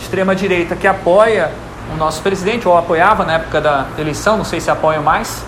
[0.00, 1.50] extrema-direita que apoia
[1.92, 5.42] o nosso presidente, ou apoiava na época da eleição, não sei se apoia mais,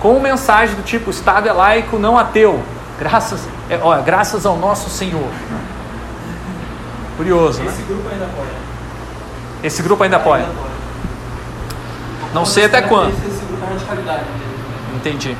[0.00, 2.62] com mensagem do tipo: Estado é laico, não ateu,
[2.98, 5.28] graças, é, ó, graças ao nosso Senhor.
[7.16, 7.84] Curioso, Esse né?
[7.88, 8.48] grupo ainda apoia.
[9.62, 10.42] Esse grupo ainda apoia.
[10.44, 10.72] Ainda apoia.
[12.32, 13.12] Não sei até quando.
[13.12, 14.96] É.
[14.96, 15.36] Entendi.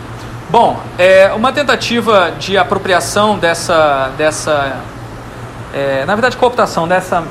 [0.51, 4.81] Bom, é uma tentativa de apropriação dessa, dessa
[5.75, 7.23] é, na verdade, cooptação dessa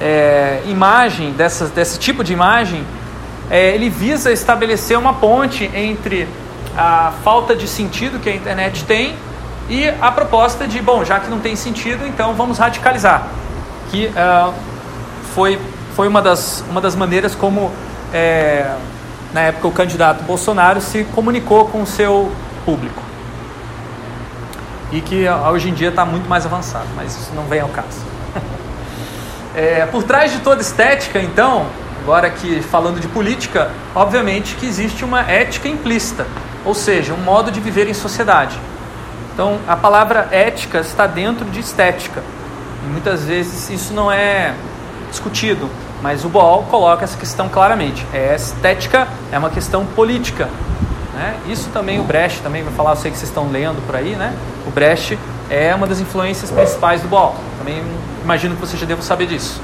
[0.00, 2.84] é, imagem, desse tipo de imagem,
[3.50, 6.28] é, ele visa estabelecer uma ponte entre
[6.76, 9.16] a falta de sentido que a internet tem
[9.68, 13.26] e a proposta de, bom, já que não tem sentido, então vamos radicalizar.
[13.90, 14.52] Que ah,
[15.34, 15.58] foi,
[15.94, 17.72] foi uma, das, uma das maneiras como
[18.12, 18.76] é,
[19.32, 22.30] na época o candidato Bolsonaro se comunicou com o seu
[22.64, 23.02] público.
[24.92, 28.15] E que hoje em dia está muito mais avançado, mas isso não vem ao caso.
[29.56, 31.64] É, por trás de toda estética, então,
[32.02, 36.26] agora aqui falando de política, obviamente que existe uma ética implícita,
[36.62, 38.60] ou seja, um modo de viver em sociedade.
[39.32, 42.22] Então, a palavra ética está dentro de estética.
[42.84, 44.54] E muitas vezes isso não é
[45.10, 45.70] discutido,
[46.02, 48.06] mas o Boal coloca essa questão claramente.
[48.12, 50.50] É estética é uma questão política.
[51.14, 51.34] Né?
[51.48, 54.16] Isso também o Brecht também vai falar, eu sei que vocês estão lendo por aí,
[54.16, 54.34] né?
[54.66, 57.34] O Brecht é uma das influências principais do Boal.
[57.58, 57.82] Também
[58.26, 59.60] imagino que vocês já devam saber disso.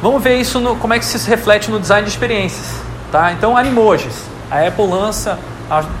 [0.00, 2.80] Vamos ver isso no, como é que isso se reflete no design de experiências.
[3.10, 3.32] Tá?
[3.32, 4.22] Então, animojis.
[4.48, 5.36] A Apple lança,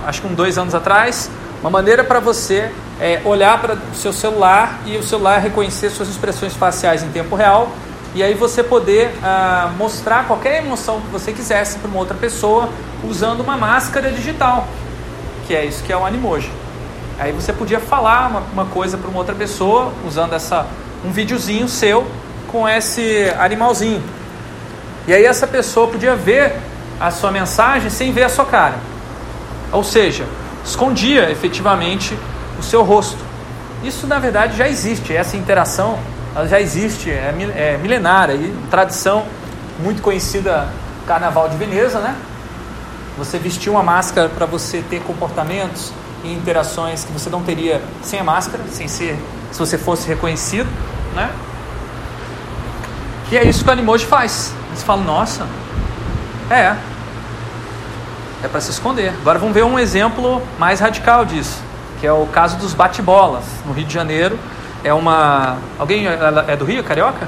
[0.06, 1.28] acho que uns dois anos atrás,
[1.60, 6.08] uma maneira para você é, olhar para o seu celular e o celular reconhecer suas
[6.08, 7.72] expressões faciais em tempo real
[8.14, 12.68] e aí você poder ah, mostrar qualquer emoção que você quisesse para uma outra pessoa
[13.04, 14.66] usando uma máscara digital,
[15.46, 16.50] que é isso que é o Animoji.
[17.18, 20.66] Aí você podia falar uma, uma coisa para uma outra pessoa usando essa
[21.04, 22.06] um videozinho seu
[22.46, 24.02] com esse animalzinho.
[25.06, 26.54] E aí essa pessoa podia ver
[27.00, 28.76] a sua mensagem sem ver a sua cara.
[29.72, 30.26] Ou seja,
[30.64, 32.16] escondia efetivamente
[32.58, 33.18] o seu rosto.
[33.82, 35.98] Isso na verdade já existe, essa interação
[36.48, 39.24] já existe, é, é milenária e tradição
[39.78, 40.68] muito conhecida
[41.06, 42.16] Carnaval de Veneza, né?
[43.16, 45.92] Você vestir uma máscara para você ter comportamentos
[46.24, 49.18] e interações que você não teria sem a máscara, sem ser
[49.50, 50.68] se você fosse reconhecido,
[51.14, 51.30] né?
[53.30, 54.54] E é isso que o Animoji faz.
[54.70, 55.46] Eles falam, nossa,
[56.50, 56.76] é,
[58.42, 59.12] é para se esconder.
[59.20, 61.60] Agora vamos ver um exemplo mais radical disso,
[62.00, 64.38] que é o caso dos bate-bolas no Rio de Janeiro.
[64.84, 65.56] É uma.
[65.78, 67.26] Alguém é do Rio, carioca?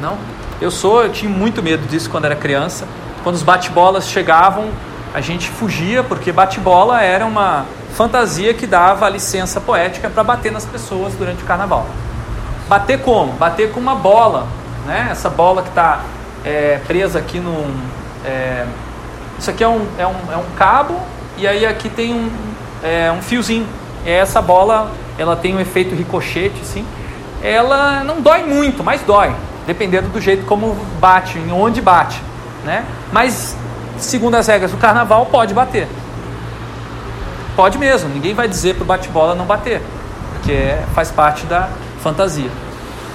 [0.00, 0.18] Não?
[0.60, 2.86] Eu sou, eu tinha muito medo disso quando era criança.
[3.22, 4.68] Quando os bate-bolas chegavam,
[5.14, 10.64] a gente fugia, porque bate-bola era uma fantasia que dava licença poética para bater nas
[10.64, 11.86] pessoas durante o carnaval.
[12.68, 13.32] Bater como?
[13.34, 14.46] Bater com uma bola,
[14.86, 15.08] né?
[15.10, 16.00] Essa bola que está
[16.44, 17.74] é, presa aqui num.
[18.24, 18.66] É,
[19.38, 20.98] isso aqui é um, é, um, é um cabo
[21.36, 22.30] e aí aqui tem um,
[22.82, 23.66] é, um fiozinho.
[24.06, 26.86] essa bola, ela tem um efeito ricochete, assim.
[27.42, 29.34] Ela não dói muito, mas dói,
[29.66, 32.22] dependendo do jeito como bate, em onde bate,
[32.64, 32.84] né?
[33.12, 33.56] Mas
[34.04, 35.88] segundo as regras do carnaval, pode bater.
[37.54, 39.82] Pode mesmo, ninguém vai dizer para o bate-bola não bater,
[40.32, 41.68] porque faz parte da
[42.02, 42.50] fantasia.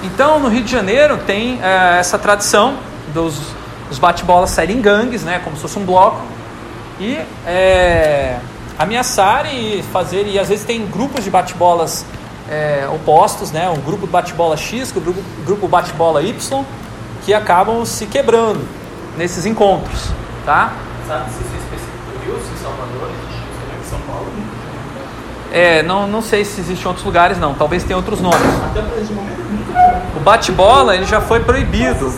[0.02, 2.76] Então, no Rio de Janeiro tem é, essa tradição
[3.12, 3.34] dos,
[3.88, 6.20] dos bate-bolas saírem em gangues, né, como se fosse um bloco,
[7.00, 8.38] e é,
[8.78, 12.06] ameaçarem e fazer, e às vezes tem grupos de bate-bolas
[12.48, 16.64] é, opostos, né, um grupo bate-bola X, um grupo, grupo bate-bola Y,
[17.24, 18.64] que acabam se quebrando
[19.16, 20.10] nesses encontros,
[20.48, 20.72] tá?
[21.06, 24.32] Sabe se isso é específico do Rio, se Salvador, em São Paulo?
[25.52, 28.40] É, não, não sei se existe em outros lugares não, talvez tenha outros nomes.
[30.16, 32.10] O bate-bola ele já foi proibido.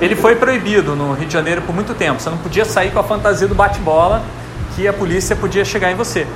[0.00, 2.20] Ele foi proibido no Rio de Janeiro por muito tempo.
[2.20, 4.22] Você não podia sair com a fantasia do bate-bola
[4.76, 6.28] que a polícia podia chegar em você.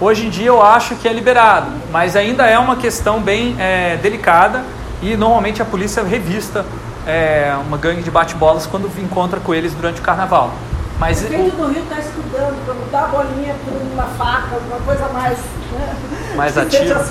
[0.00, 3.98] Hoje em dia eu acho que é liberado, mas ainda é uma questão bem é,
[3.98, 4.64] delicada
[5.02, 6.64] e normalmente a polícia revista
[7.06, 10.52] é, uma gangue de bate-bolas quando encontra com eles durante o carnaval.
[10.98, 15.08] Mas o do Rio está estudando para botar a bolinha por uma faca, uma coisa
[15.08, 15.38] mais.
[15.38, 15.96] Né?
[16.36, 17.04] mais ativa.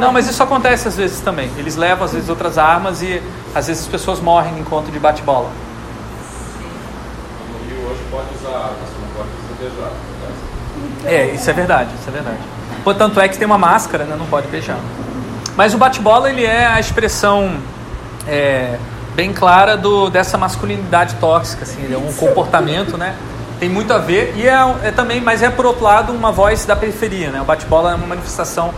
[0.00, 1.50] Não, mas isso acontece às vezes também.
[1.56, 3.22] Eles levam às vezes outras armas e
[3.54, 5.50] às vezes as pessoas morrem em encontro de bate-bola.
[7.50, 9.92] No Rio hoje pode usar, mas não pode beijar.
[11.04, 12.38] É, isso é verdade, isso é verdade.
[12.84, 14.16] Portanto é que tem uma máscara, né?
[14.18, 14.78] Não pode beijar.
[15.56, 17.58] Mas o bate-bola ele é a expressão
[18.26, 18.78] é,
[19.14, 23.14] bem clara do, dessa masculinidade tóxica, assim, é um comportamento, né?
[23.58, 26.64] Tem muito a ver e é, é, também, mas é por outro lado uma voz
[26.64, 27.40] da periferia, né?
[27.40, 28.72] O bate-bola é uma manifestação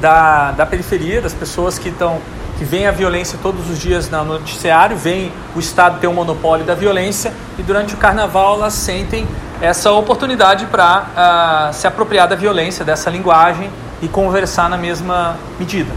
[0.00, 2.20] da, da periferia, das pessoas que estão
[2.58, 6.64] que veem a violência todos os dias no noticiário, veem o Estado ter um monopólio
[6.64, 9.28] da violência e durante o carnaval elas sentem
[9.60, 13.70] essa oportunidade para uh, ah, se apropriar da violência, dessa linguagem
[14.02, 15.92] e conversar na mesma medida.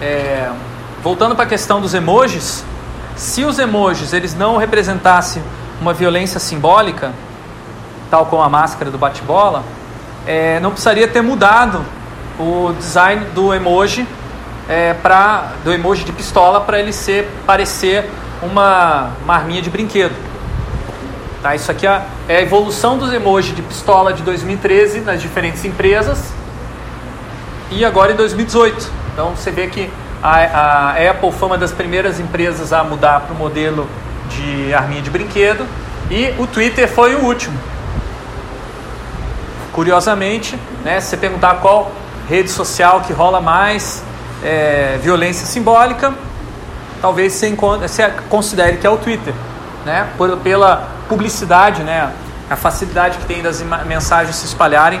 [0.00, 0.50] É,
[1.02, 2.64] voltando para a questão dos emojis,
[3.16, 5.42] se os emojis eles não representassem
[5.80, 7.12] uma violência simbólica,
[8.10, 9.64] tal como a máscara do bate-bola,
[10.26, 11.84] é, não precisaria ter mudado
[12.38, 14.06] o design do emoji
[14.68, 18.08] é, para do emoji de pistola para ele ser parecer
[18.42, 20.14] uma, uma arminha de brinquedo.
[21.42, 25.64] Tá, isso aqui é, é a evolução dos emojis de pistola de 2013 nas diferentes
[25.64, 26.32] empresas
[27.70, 29.07] e agora em 2018.
[29.18, 29.90] Então você vê que
[30.22, 33.88] a, a Apple foi uma das primeiras empresas a mudar para o modelo
[34.30, 35.66] de arminha de brinquedo
[36.08, 37.58] e o Twitter foi o último.
[39.72, 41.90] Curiosamente, né, se você perguntar qual
[42.28, 44.04] rede social que rola mais
[44.40, 46.14] é, violência simbólica,
[47.02, 49.34] talvez você, você, considere que é o Twitter,
[49.84, 52.12] né, por, pela publicidade, né,
[52.48, 55.00] a facilidade que tem das mensagens se espalharem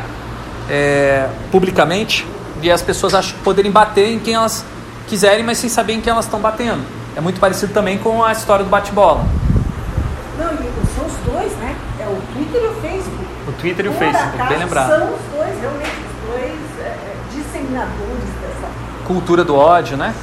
[0.68, 2.26] é, publicamente
[2.62, 4.64] e as pessoas acham, poderem bater em quem elas
[5.06, 6.82] quiserem, mas sem saber em quem elas estão batendo.
[7.16, 9.24] É muito parecido também com a história do bate-bola.
[10.38, 11.74] Não, são os dois, né?
[12.00, 13.28] É o Twitter e o Facebook.
[13.48, 14.88] O Twitter e o Facebook, bem lembrado.
[14.88, 18.68] São os dois, realmente, os dois é, é, disseminadores dessa
[19.06, 20.14] cultura do ódio, né?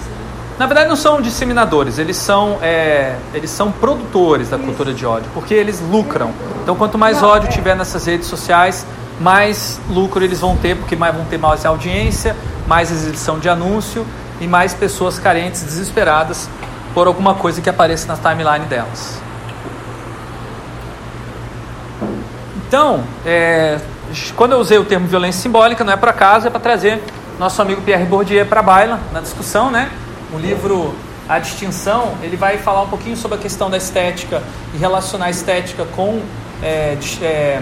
[0.58, 5.30] Na verdade, não são disseminadores, eles são, é, eles são produtores da cultura de ódio,
[5.34, 6.32] porque eles lucram.
[6.64, 7.52] Então, quanto mais não, ódio é.
[7.52, 8.86] tiver nessas redes sociais,
[9.20, 12.36] mais lucro eles vão ter, porque mais vão ter mais audiência,
[12.68, 14.06] mais exibição de anúncio
[14.40, 16.50] e mais pessoas carentes, desesperadas
[16.94, 19.20] por alguma coisa que apareça na timeline delas.
[22.68, 23.80] Então, é,
[24.36, 27.02] quando eu usei o termo violência simbólica, não é para acaso, é para trazer
[27.40, 29.92] nosso amigo Pierre Bourdieu para a baila na discussão, né?
[30.34, 30.94] O livro
[31.28, 34.42] A Distinção, ele vai falar um pouquinho sobre a questão da estética
[34.74, 36.22] e relacionar a estética com
[36.64, 37.62] é, é,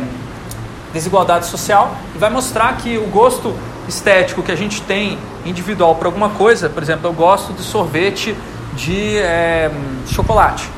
[0.93, 3.53] desigualdade social e vai mostrar que o gosto
[3.87, 8.35] estético que a gente tem individual para alguma coisa, por exemplo, eu gosto de sorvete
[8.75, 9.71] de, é,
[10.07, 10.69] chocolate.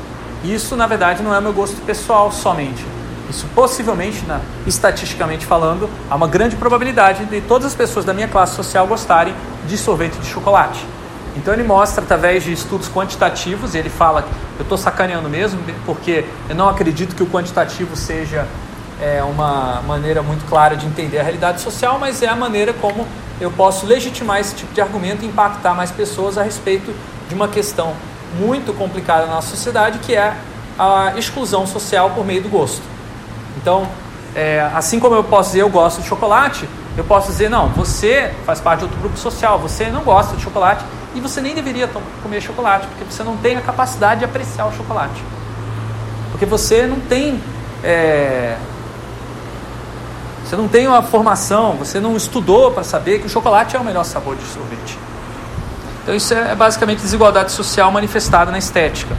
[0.44, 2.84] Isso, na verdade, não é meu gosto pessoal somente.
[3.28, 8.28] Isso possivelmente, na, estatisticamente falando, há uma grande probabilidade de todas as pessoas da minha
[8.28, 9.34] classe social gostarem
[9.66, 10.84] de sorvete de chocolate.
[11.36, 14.26] Então ele mostra através de estudos quantitativos, e ele fala,
[14.58, 18.46] eu estou sacaneando mesmo, porque eu não acredito que o quantitativo seja
[19.00, 23.06] é uma maneira muito clara de entender a realidade social, mas é a maneira como
[23.40, 26.94] eu posso legitimar esse tipo de argumento e impactar mais pessoas a respeito
[27.28, 27.94] de uma questão
[28.38, 30.34] muito complicada na nossa sociedade, que é
[30.78, 32.82] a exclusão social por meio do gosto.
[33.56, 33.86] Então,
[34.34, 38.34] é, assim como eu posso dizer eu gosto de chocolate, eu posso dizer não, você
[38.44, 41.88] faz parte de outro grupo social, você não gosta de chocolate e você nem deveria
[42.22, 45.22] comer chocolate, porque você não tem a capacidade de apreciar o chocolate.
[46.30, 47.40] Porque você não tem
[47.82, 48.56] é,
[50.46, 53.84] Você não tem uma formação, você não estudou para saber que o chocolate é o
[53.84, 54.96] melhor sabor de sorvete.
[56.02, 59.16] Então isso é basicamente desigualdade social manifestada na estética.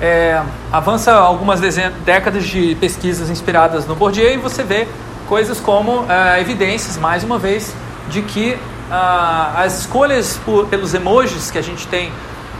[0.00, 1.60] É, avança algumas
[2.04, 4.88] décadas de pesquisas inspiradas no Bourdieu e você vê
[5.28, 7.74] coisas como é, evidências, mais uma vez,
[8.08, 8.58] de que
[8.90, 12.10] ah, as escolhas por, pelos emojis que a gente tem,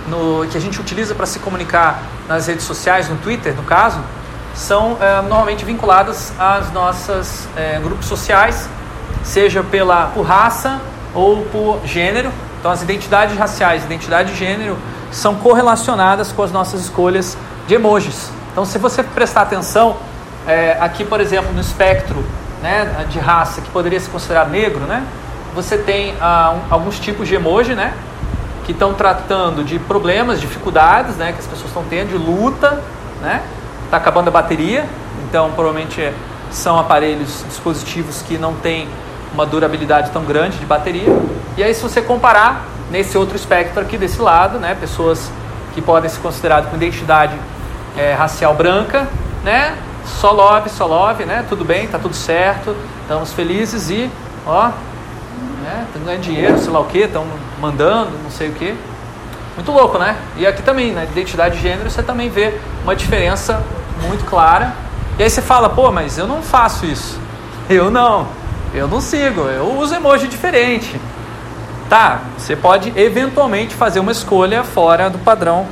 [0.09, 4.01] no, que a gente utiliza para se comunicar nas redes sociais, no Twitter, no caso,
[4.57, 8.69] são é, normalmente vinculadas às nossas é, grupos sociais,
[9.23, 10.81] seja pela, por raça
[11.15, 12.33] ou por gênero.
[12.59, 14.77] Então, as identidades raciais, identidade de gênero,
[15.13, 17.37] são correlacionadas com as nossas escolhas
[17.69, 18.31] de emojis.
[18.51, 19.97] Então, se você prestar atenção,
[20.47, 22.25] é, aqui, por exemplo, no espectro
[22.63, 25.05] né, de raça, que poderia se considerar negro, né,
[25.55, 27.93] você tem ah, um, alguns tipos de emoji, né,
[28.65, 32.83] que estão tratando de problemas, dificuldades, né, que as pessoas estão tendo, de luta,
[33.21, 33.43] né,
[33.87, 34.85] está acabando a bateria,
[35.29, 36.13] então provavelmente
[36.51, 38.89] são aparelhos, dispositivos que não têm
[39.33, 41.09] uma durabilidade tão grande de bateria.
[41.57, 45.31] E aí se você comparar nesse outro espectro aqui desse lado, né, pessoas
[45.75, 47.35] que podem ser consideradas com identidade
[47.97, 49.09] é, racial branca,
[49.43, 54.11] né, só love, só love, né, tudo bem, tá tudo certo, estamos felizes e,
[54.47, 54.69] ó,
[55.63, 57.27] né, estão ganhando dinheiro, sei lá o que, estão
[57.61, 58.75] mandando, não sei o que.
[59.57, 60.17] Muito louco, né?
[60.37, 63.63] E aqui também, na identidade de gênero, você também vê uma diferença
[64.07, 64.75] muito clara.
[65.19, 67.19] E aí você fala, pô, mas eu não faço isso.
[67.69, 68.29] Eu não.
[68.75, 69.41] Eu não sigo.
[69.43, 71.01] Eu uso emoji diferente.
[71.89, 75.67] Tá, você pode eventualmente fazer uma escolha fora do padrão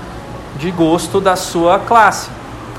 [0.56, 2.30] de gosto da sua classe.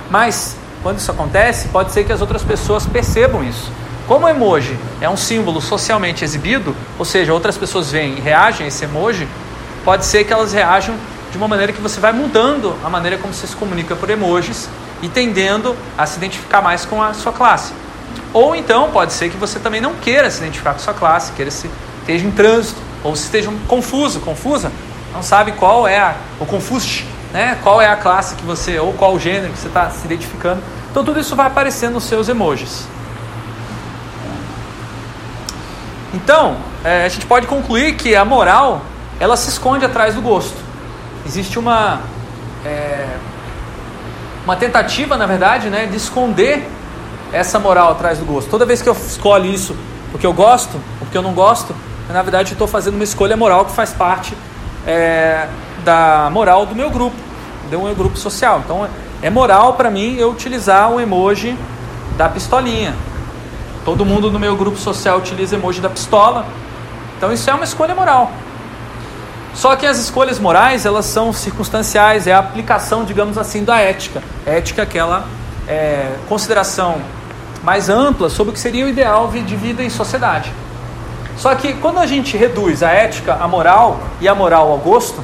[0.09, 3.71] Mas, quando isso acontece, pode ser que as outras pessoas percebam isso.
[4.07, 8.65] Como o emoji é um símbolo socialmente exibido, ou seja, outras pessoas veem e reagem
[8.65, 9.27] a esse emoji,
[9.85, 10.95] pode ser que elas reajam
[11.31, 14.67] de uma maneira que você vai mudando a maneira como você se comunica por emojis
[15.01, 17.71] e tendendo a se identificar mais com a sua classe.
[18.33, 21.31] Ou então pode ser que você também não queira se identificar com a sua classe,
[21.33, 21.69] queira se
[22.01, 24.71] esteja em trânsito, ou se esteja confuso, confusa,
[25.13, 27.57] não sabe qual é a, o confuso, né?
[27.61, 30.61] Qual é a classe que você, ou qual o gênero que você está se identificando.
[30.89, 32.87] Então tudo isso vai aparecer nos seus emojis.
[36.13, 38.81] Então, é, a gente pode concluir que a moral
[39.19, 40.57] ela se esconde atrás do gosto.
[41.25, 42.01] Existe uma,
[42.65, 43.07] é,
[44.43, 46.67] uma tentativa, na verdade, né, de esconder
[47.31, 48.49] essa moral atrás do gosto.
[48.49, 49.75] Toda vez que eu escolho isso
[50.11, 51.75] porque eu gosto, porque eu não gosto,
[52.09, 54.33] na verdade estou fazendo uma escolha moral que faz parte
[54.87, 55.47] é,
[55.83, 57.15] da moral do meu grupo,
[57.69, 58.61] do meu grupo social.
[58.63, 58.87] Então
[59.21, 61.57] é moral para mim eu utilizar o emoji
[62.17, 62.95] da pistolinha.
[63.83, 66.45] Todo mundo no meu grupo social utiliza emoji da pistola.
[67.17, 68.31] Então isso é uma escolha moral.
[69.55, 74.21] Só que as escolhas morais, elas são circunstanciais, é a aplicação, digamos assim, da ética.
[74.45, 75.25] Ética é aquela
[75.65, 76.97] é, consideração
[77.63, 80.51] mais ampla sobre o que seria o ideal de vida em sociedade.
[81.37, 85.23] Só que quando a gente reduz a ética à moral e a moral ao gosto,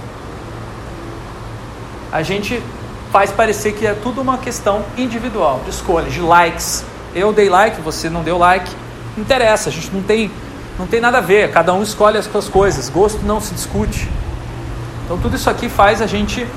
[2.12, 2.64] a gente
[3.12, 6.86] faz parecer que é tudo uma questão individual, de escolha, de likes.
[7.14, 8.72] Eu dei like, você não deu like.
[9.16, 10.32] Não interessa, a gente não tem,
[10.80, 14.10] não tem nada a ver, cada um escolhe as suas coisas, gosto não se discute.
[15.12, 16.48] Então tudo isso aqui faz a gente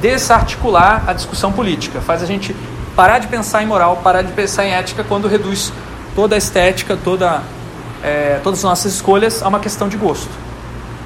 [0.00, 2.56] desarticular a discussão política, faz a gente
[2.96, 5.72] parar de pensar em moral, parar de pensar em ética quando reduz
[6.12, 7.40] toda a estética, toda,
[8.02, 10.28] é, todas as nossas escolhas a uma questão de gosto.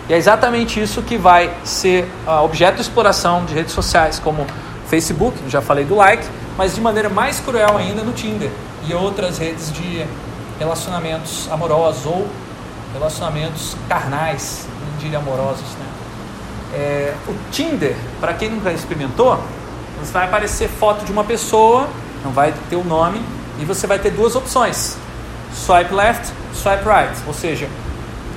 [0.09, 4.47] E é exatamente isso que vai ser uh, objeto de exploração de redes sociais como
[4.89, 8.51] Facebook, já falei do like, mas de maneira mais cruel ainda no Tinder
[8.89, 10.07] e outras redes de
[10.59, 12.27] relacionamentos amorosos ou
[12.95, 15.94] relacionamentos carnais, não diria amorosos, né?
[16.75, 19.39] É, o Tinder, para quem nunca experimentou,
[20.01, 21.89] você vai aparecer foto de uma pessoa,
[22.25, 23.23] não vai ter o nome,
[23.61, 24.97] e você vai ter duas opções:
[25.55, 27.69] swipe left, swipe right, ou seja,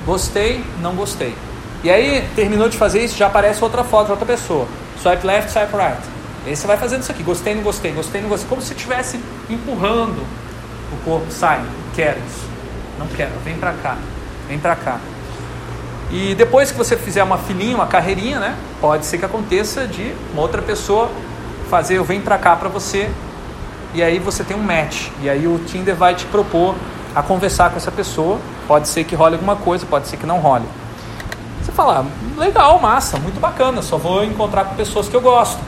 [0.06, 1.34] gostei, não gostei.
[1.82, 4.66] E aí terminou de fazer isso, já aparece outra foto de outra pessoa:
[5.02, 6.02] swipe left, swipe right.
[6.46, 8.72] E aí você vai fazendo isso aqui: gostei, não gostei, gostei, não gostei, como se
[8.72, 9.20] estivesse
[9.50, 10.22] empurrando
[10.92, 11.60] o corpo, sai,
[11.94, 12.46] quero isso,
[12.98, 13.98] não quero, vem pra cá,
[14.48, 14.98] vem pra cá.
[16.10, 18.56] E depois que você fizer uma filinha, uma carreirinha, né?
[18.80, 21.10] Pode ser que aconteça de uma outra pessoa
[21.68, 23.10] fazer o vem pra cá para você
[23.94, 25.08] e aí você tem um match.
[25.22, 26.74] E aí o Tinder vai te propor
[27.14, 28.38] a conversar com essa pessoa.
[28.66, 30.64] Pode ser que role alguma coisa, pode ser que não role.
[31.62, 32.06] Você fala,
[32.36, 35.60] legal, massa, muito bacana, só vou encontrar com pessoas que eu gosto.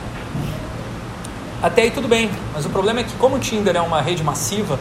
[1.61, 4.23] Até aí tudo bem, mas o problema é que como o Tinder é uma rede
[4.23, 4.79] massiva,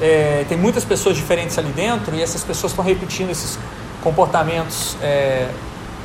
[0.00, 3.58] é, tem muitas pessoas diferentes ali dentro e essas pessoas estão repetindo esses
[4.06, 5.48] comportamentos é,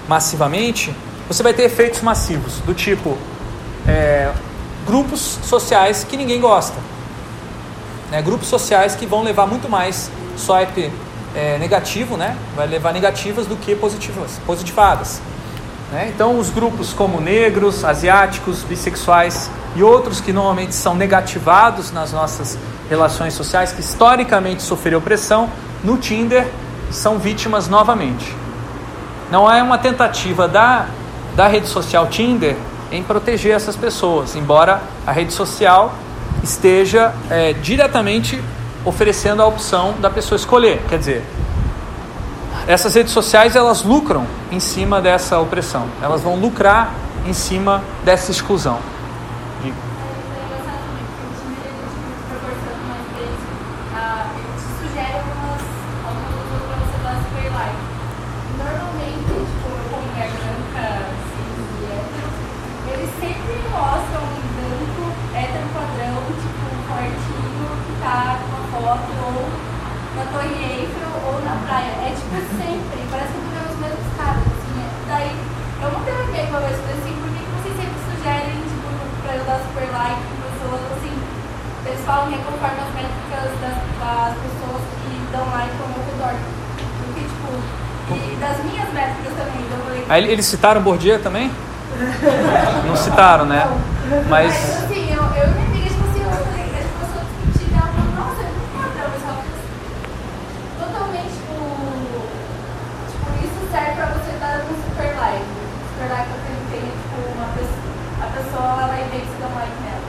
[0.08, 0.92] massivamente,
[1.28, 3.16] você vai ter efeitos massivos, do tipo
[3.88, 4.32] é,
[4.88, 6.74] grupos sociais que ninguém gosta.
[8.10, 8.20] né?
[8.24, 10.92] Grupos sociais que vão levar muito mais swipe
[11.36, 12.36] é, negativo, né?
[12.56, 15.22] Vai levar negativas do que positivas, positivadas.
[15.92, 16.12] Né?
[16.14, 22.58] Então, os grupos como negros, asiáticos, bissexuais e outros que normalmente são negativados nas nossas
[22.90, 25.48] relações sociais, que historicamente sofreram opressão,
[25.84, 26.48] no Tinder
[26.92, 28.36] são vítimas novamente.
[29.32, 30.88] Não é uma tentativa da,
[31.36, 32.56] da rede social Tinder
[32.92, 35.94] em proteger essas pessoas, embora a rede social
[36.44, 38.42] esteja é, diretamente
[38.84, 40.82] oferecendo a opção da pessoa escolher.
[40.90, 41.26] Quer dizer,
[42.68, 46.94] essas redes sociais elas lucram em cima dessa opressão, elas vão lucrar
[47.26, 48.80] em cima dessa exclusão.
[90.34, 91.52] Eles citaram Bourdieu também?
[92.88, 93.68] Não citaram, né?
[94.30, 94.54] Mas.
[94.84, 98.12] assim, eu, eu e minha amiga, tipo assim, eu falei, as pessoas discutindo, ela falou,
[98.16, 99.44] nossa, eu não padrão, mas ela
[100.80, 101.58] totalmente, tipo,
[103.12, 105.46] tipo, isso serve pra você dar um super like.
[105.92, 107.92] Super like eu perguntei, tipo, uma pessoa,
[108.24, 110.08] a pessoa, ela vai ver que você dá um like nela.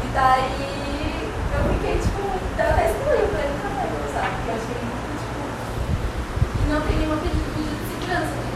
[0.00, 2.24] E daí, eu fiquei, tipo,
[2.56, 5.40] ela até excluiu, eu falei, nunca mais vou usar, porque eu achei muito, tipo,
[6.56, 8.48] e não tem nenhuma pedido de segurança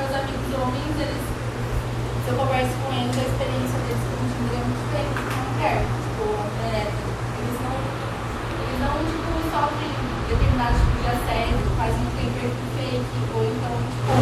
[0.00, 1.24] meus amigos homens, eles,
[2.24, 5.28] se eu converso com eles, a experiência deles com o Tinder é muito diferente com
[5.28, 5.78] a mulher.
[6.00, 6.24] Tipo,
[6.64, 7.76] é, eles não,
[8.64, 9.92] eles não tipo, sofrem
[10.24, 12.48] determinado tipo de assédio, faz um tempo
[12.80, 14.14] fake, ou então, tipo,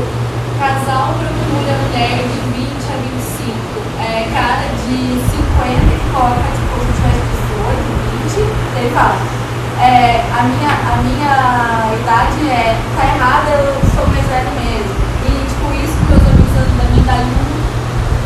[0.59, 6.83] casal procura mulher de 20 a 25, é, cara de 50 que coloca, tipo, a
[6.85, 7.87] gente vai de 18,
[8.27, 9.17] 20, ele fala.
[9.79, 11.35] É, a, minha, a minha
[11.95, 15.09] idade é, tá errada, eu sou mais velho mesmo
[16.79, 17.27] da minha idade,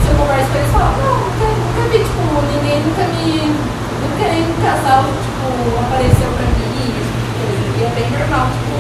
[0.02, 3.72] se eu converso com eles, falam, não, nunca, nunca vi, tipo, ninguém nunca me.
[4.02, 5.46] Nunca nenhum casal, tipo,
[5.78, 8.74] apareceu pra mim, tipo, e é bem normal, tipo,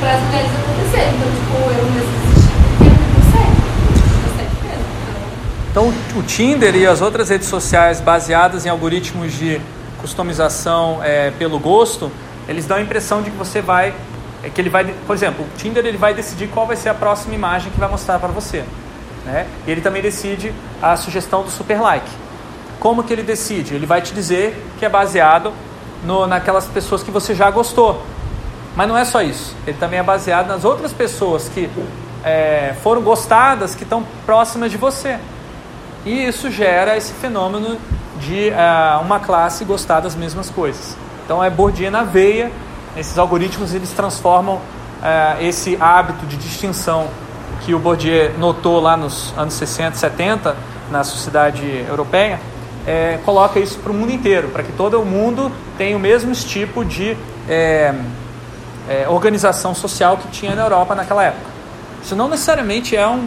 [0.00, 1.14] para as mulheres acontecerem.
[1.14, 3.48] Então, tipo, eu mesmo desisti porque não sei.
[5.70, 5.92] Então,
[6.64, 9.60] Tinder e as outras redes sociais baseadas em algoritmos de
[10.00, 12.10] customização é, pelo gosto,
[12.48, 13.92] eles dão a impressão de que você vai,
[14.42, 16.94] é que ele vai, por exemplo, o Tinder ele vai decidir qual vai ser a
[16.94, 18.64] próxima imagem que vai mostrar para você.
[19.26, 19.46] Né?
[19.66, 22.10] E ele também decide a sugestão do super like.
[22.80, 23.74] Como que ele decide?
[23.74, 25.52] Ele vai te dizer que é baseado
[26.02, 28.02] no, naquelas pessoas que você já gostou.
[28.74, 29.54] Mas não é só isso.
[29.66, 31.68] Ele também é baseado nas outras pessoas que
[32.24, 35.18] é, foram gostadas, que estão próximas de você.
[36.04, 37.78] E isso gera esse fenômeno
[38.20, 40.96] de uh, uma classe gostar das mesmas coisas.
[41.24, 42.52] Então é Bourdieu na veia.
[42.96, 47.08] Esses algoritmos eles transformam uh, esse hábito de distinção
[47.64, 50.54] que o Bourdieu notou lá nos anos 60, 70
[50.90, 52.38] na sociedade europeia,
[52.86, 56.84] é, coloca isso para o mundo inteiro, para que todo mundo tenha o mesmo tipo
[56.84, 57.16] de
[57.48, 57.94] é,
[58.88, 61.46] é, organização social que tinha na Europa naquela época.
[62.02, 63.26] Isso não necessariamente é um,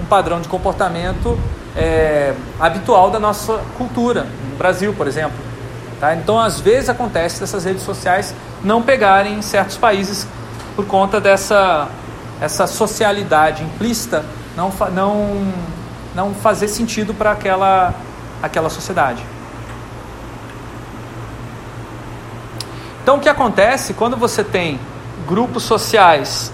[0.00, 1.38] um padrão de comportamento
[1.76, 5.36] é, habitual da nossa cultura, no Brasil, por exemplo.
[6.00, 6.14] Tá?
[6.14, 10.26] Então, às vezes acontece dessas redes sociais não pegarem em certos países
[10.74, 11.88] por conta dessa
[12.40, 14.22] essa socialidade implícita
[14.54, 15.52] não, não,
[16.14, 17.94] não fazer sentido para aquela,
[18.42, 19.22] aquela sociedade.
[23.02, 24.80] Então, o que acontece quando você tem
[25.26, 26.52] grupos sociais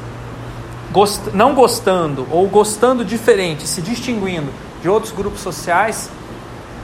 [0.93, 4.53] gost, não gostando ou gostando diferente, se distinguindo
[4.83, 6.11] de outros grupos sociais,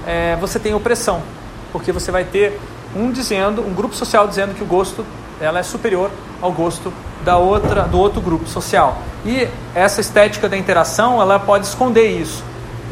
[0.06, 1.20] é, você tem opressão,
[1.72, 2.58] porque você vai ter
[2.96, 5.04] um dizendo, um grupo social dizendo que o gosto
[5.40, 6.92] ela é superior ao gosto
[7.24, 8.98] da outra, do outro grupo social.
[9.24, 12.42] E essa estética da interação, ela pode esconder isso.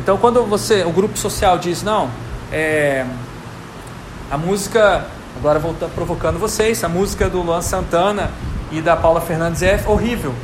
[0.00, 2.10] Então, quando você, o grupo social diz, não,
[2.52, 3.04] é,
[4.30, 8.30] a música, agora vou estar provocando vocês, a música do Luan Santana
[8.70, 10.34] e da Paula Fernandes é horrível.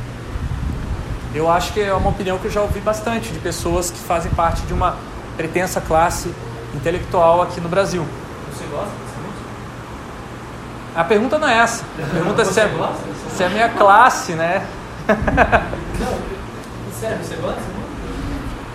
[1.33, 4.31] Eu acho que é uma opinião que eu já ouvi bastante de pessoas que fazem
[4.33, 4.95] parte de uma
[5.35, 6.33] pretensa classe
[6.75, 8.05] intelectual aqui no Brasil.
[8.51, 9.43] Você gosta dessa música?
[10.95, 11.83] A pergunta não é essa.
[11.97, 12.69] A pergunta é se é,
[13.35, 14.65] se é a minha classe, né?
[15.07, 17.61] Não, sério, você gosta?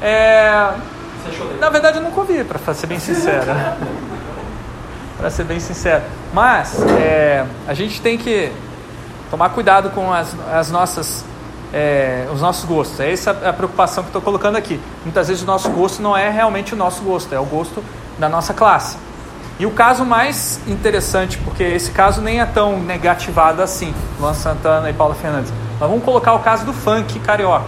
[0.02, 0.72] É...
[1.60, 3.46] Na verdade, eu nunca ouvi, para ser bem sincero.
[5.16, 6.02] para ser bem sincero.
[6.32, 8.50] Mas é, a gente tem que
[9.30, 11.24] tomar cuidado com as, as nossas
[11.72, 13.00] é, os nossos gostos.
[13.00, 14.80] É essa a preocupação que estou colocando aqui.
[15.04, 17.82] Muitas vezes o nosso gosto não é realmente o nosso gosto, é o gosto
[18.18, 18.96] da nossa classe.
[19.58, 24.88] E o caso mais interessante, porque esse caso nem é tão negativado assim, Luan Santana
[24.88, 25.52] e Paula Fernandes.
[25.80, 27.66] Mas vamos colocar o caso do funk carioca.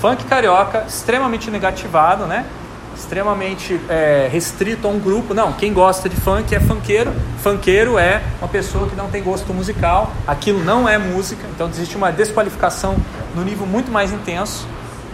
[0.00, 2.46] Funk carioca, extremamente negativado, né?
[2.96, 5.34] Extremamente é, restrito a um grupo.
[5.34, 7.12] Não, quem gosta de funk é funkeiro.
[7.38, 10.12] Funkeiro é uma pessoa que não tem gosto musical.
[10.26, 11.44] Aquilo não é música.
[11.54, 12.96] Então existe uma desqualificação
[13.34, 14.66] no nível muito mais intenso.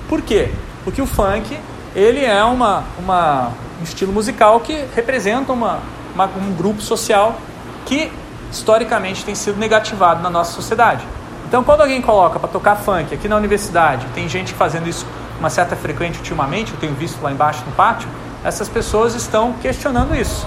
[0.09, 0.51] Por quê?
[0.85, 1.59] Porque o funk
[1.95, 3.49] ele é uma, uma,
[3.81, 5.81] um estilo musical que representa uma,
[6.15, 7.37] uma, um grupo social
[7.85, 8.11] que
[8.51, 11.05] historicamente tem sido negativado na nossa sociedade.
[11.47, 15.05] Então, quando alguém coloca para tocar funk aqui na universidade, tem gente fazendo isso
[15.41, 18.09] uma certa frequência ultimamente, eu tenho visto lá embaixo no pátio,
[18.45, 20.47] essas pessoas estão questionando isso.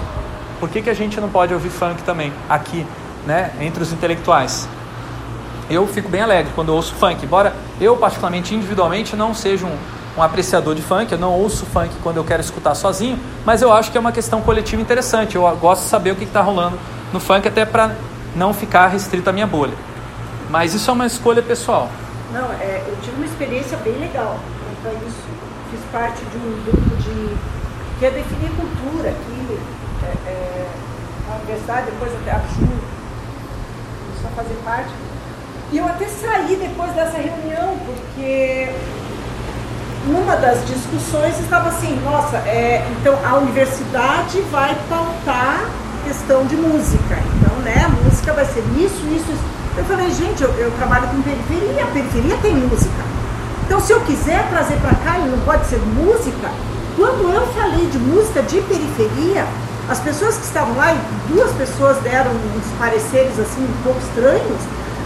[0.58, 2.86] Por que, que a gente não pode ouvir funk também aqui,
[3.26, 4.68] né, entre os intelectuais?
[5.68, 9.76] Eu fico bem alegre quando eu ouço funk, embora eu, particularmente, individualmente, não seja um,
[10.16, 13.72] um apreciador de funk, eu não ouço funk quando eu quero escutar sozinho, mas eu
[13.72, 15.36] acho que é uma questão coletiva interessante.
[15.36, 16.78] Eu gosto de saber o que está rolando
[17.12, 17.96] no funk, até para
[18.36, 19.74] não ficar restrito à minha bolha.
[20.50, 21.88] Mas isso é uma escolha pessoal.
[22.32, 24.38] Não, é, eu tive uma experiência bem legal
[24.84, 25.24] para isso.
[25.70, 27.36] Fiz parte de um grupo de
[27.98, 29.58] que é definir cultura aqui
[30.02, 30.68] é, é,
[31.26, 32.68] na universidade, depois até a Ju
[34.04, 34.90] começou a fazer parte.
[35.72, 38.70] E eu até saí depois dessa reunião, porque
[40.06, 45.64] numa das discussões estava assim, nossa, é, então a universidade vai pautar
[46.04, 47.16] questão de música.
[47.36, 49.54] Então, né, a música vai ser isso, isso, isso.
[49.76, 53.13] Eu falei, gente, eu, eu trabalho com periferia, a periferia tem música.
[53.66, 56.50] Então, se eu quiser trazer para cá, e não pode ser música,
[56.96, 59.46] quando eu falei de música de periferia,
[59.88, 60.96] as pessoas que estavam lá,
[61.28, 64.60] duas pessoas deram uns pareceres assim um pouco estranhos,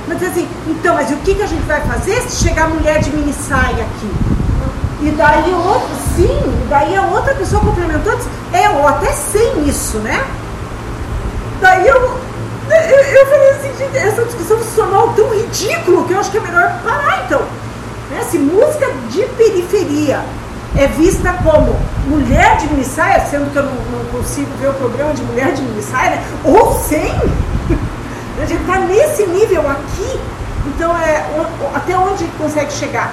[0.07, 3.11] mas assim, então, mas o que, que a gente vai fazer se chegar mulher de
[3.11, 4.11] mini saia aqui?
[5.01, 9.99] E daí outro, sim, daí a outra pessoa complementou disse, é, ou até sem isso,
[9.99, 10.27] né?
[11.61, 16.31] Daí eu, eu, eu falei assim, gente, essa discussão funcional tão ridículo que eu acho
[16.31, 17.43] que é melhor parar então.
[18.11, 18.23] Né?
[18.31, 20.25] Se música de periferia
[20.77, 25.13] é vista como mulher de minissaia, sendo que eu não, não consigo ver o programa
[25.15, 26.25] de mulher de minissaia, né?
[26.45, 27.11] ou sem,
[28.41, 30.21] a gente está nesse nível aqui,
[30.67, 31.25] então é
[31.75, 33.13] até onde consegue chegar.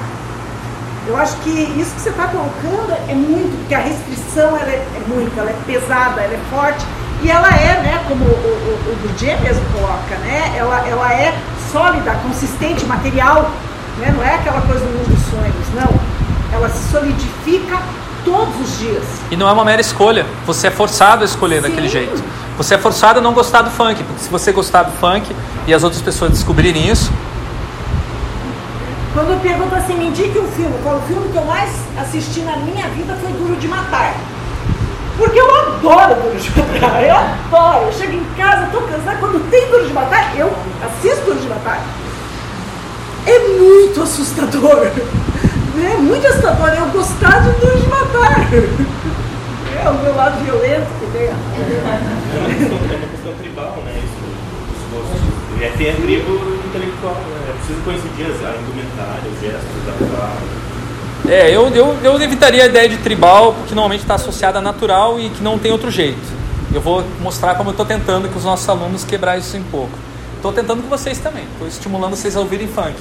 [1.07, 4.87] Eu acho que isso que você está colocando é muito, porque a restrição ela é,
[4.95, 6.83] é muito, ela é pesada, ela é forte,
[7.21, 11.33] e ela é, né, como o, o, o mesmo coloca, né, ela, ela é
[11.71, 13.51] sólida, consistente, material,
[13.97, 14.13] né?
[14.15, 15.99] Não é aquela coisa do mundo dos sonhos, não.
[16.51, 17.81] Ela se solidifica
[18.23, 19.03] todos os dias.
[19.31, 20.25] E não é uma mera escolha.
[20.45, 21.69] Você é forçado a escolher Sim.
[21.69, 22.23] daquele jeito.
[22.57, 25.35] Você é forçado a não gostar do funk, porque se você gostar do funk
[25.67, 27.11] e as outras pessoas descobrirem isso.
[29.13, 32.41] Quando eu pergunto assim, me indique um filme, qual o filme que eu mais assisti
[32.41, 34.13] na minha vida foi Duro de Matar.
[35.17, 37.85] Porque eu adoro Duro de Matar, eu adoro.
[37.85, 40.51] Eu chego em casa, estou cansada, quando tem Duro de Matar, eu
[40.85, 41.81] assisto Duro de Matar
[43.25, 44.91] é muito assustador.
[45.77, 48.47] É muito assustador eu gostar de de matar.
[49.83, 51.27] É o meu lado violento que tem.
[51.27, 51.33] É
[52.95, 53.99] uma questão tribal, né?
[54.03, 54.15] Isso,
[54.71, 55.61] os gostos.
[55.61, 56.31] É, tem a tribo
[56.65, 57.49] intelectual, né?
[57.49, 60.65] É preciso coincidir a indumentária, os gestos, a fala.
[61.27, 65.19] É, eu, eu, eu evitaria a ideia de tribal, que normalmente está associada a natural
[65.19, 66.21] e que não tem outro jeito.
[66.73, 69.97] Eu vou mostrar como eu estou tentando com os nossos alunos quebrar isso um pouco.
[70.45, 71.43] Estou tentando com vocês também.
[71.53, 72.93] Estou estimulando vocês a ouvirem funk.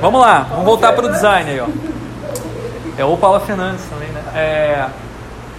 [0.00, 1.66] Vamos lá, vamos voltar para o design aí, ó.
[2.96, 4.22] É o Paula Fernandes também, né?
[4.34, 4.86] É...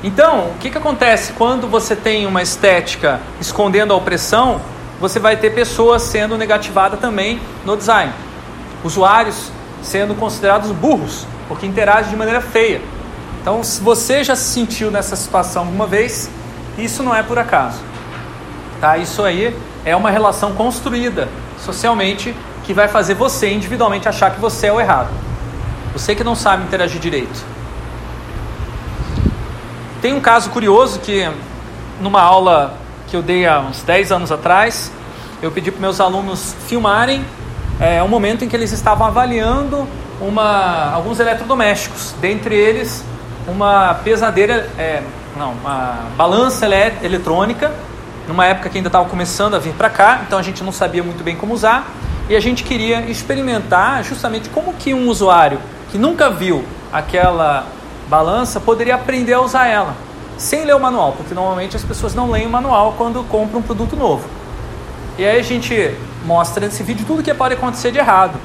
[0.03, 4.59] Então, o que, que acontece quando você tem uma estética escondendo a opressão?
[4.99, 8.11] Você vai ter pessoas sendo negativadas também no design.
[8.83, 9.51] Usuários
[9.83, 12.81] sendo considerados burros, porque interagem de maneira feia.
[13.43, 16.31] Então, se você já se sentiu nessa situação alguma vez,
[16.79, 17.77] isso não é por acaso.
[18.79, 18.97] Tá?
[18.97, 21.27] Isso aí é uma relação construída
[21.59, 25.09] socialmente que vai fazer você individualmente achar que você é o errado.
[25.93, 27.45] Você que não sabe interagir direito.
[30.01, 31.29] Tem um caso curioso que
[32.01, 32.75] numa aula
[33.07, 34.91] que eu dei há uns 10 anos atrás,
[35.41, 37.23] eu pedi para meus alunos filmarem
[37.79, 39.87] é, um momento em que eles estavam avaliando
[40.19, 43.03] uma, alguns eletrodomésticos, dentre eles
[43.47, 45.03] uma pesadeira, é,
[45.37, 46.65] não, uma balança
[47.03, 47.71] eletrônica
[48.27, 51.03] numa época que ainda estava começando a vir para cá, então a gente não sabia
[51.03, 51.87] muito bem como usar
[52.27, 55.59] e a gente queria experimentar justamente como que um usuário
[55.91, 57.67] que nunca viu aquela
[58.07, 59.95] balança poderia aprender a usar ela.
[60.37, 63.63] sem ler o manual, porque normalmente as pessoas não leem o manual quando compram um
[63.63, 64.27] produto novo.
[65.17, 65.95] E aí a gente
[66.25, 68.37] mostra nesse vídeo tudo que pode acontecer de errado.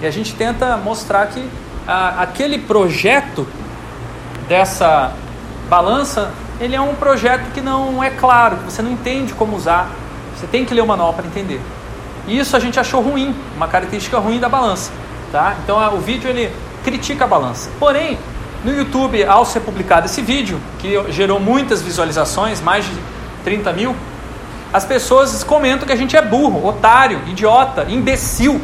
[0.00, 1.44] E a gente tenta mostrar que
[1.88, 3.46] a, aquele projeto
[4.48, 5.12] dessa
[5.68, 9.90] balança, ele é um projeto que não é claro, você não entende como usar.
[10.36, 11.60] Você tem que ler o manual para entender.
[12.26, 14.92] E isso a gente achou ruim, uma característica ruim da balança.
[15.30, 15.56] Tá?
[15.62, 16.50] Então o vídeo ele
[16.84, 17.70] critica a balança.
[17.78, 18.18] Porém,
[18.64, 22.92] no YouTube, ao ser publicado esse vídeo, que gerou muitas visualizações, mais de
[23.44, 23.96] 30 mil,
[24.72, 28.60] as pessoas comentam que a gente é burro, otário, idiota, imbecil,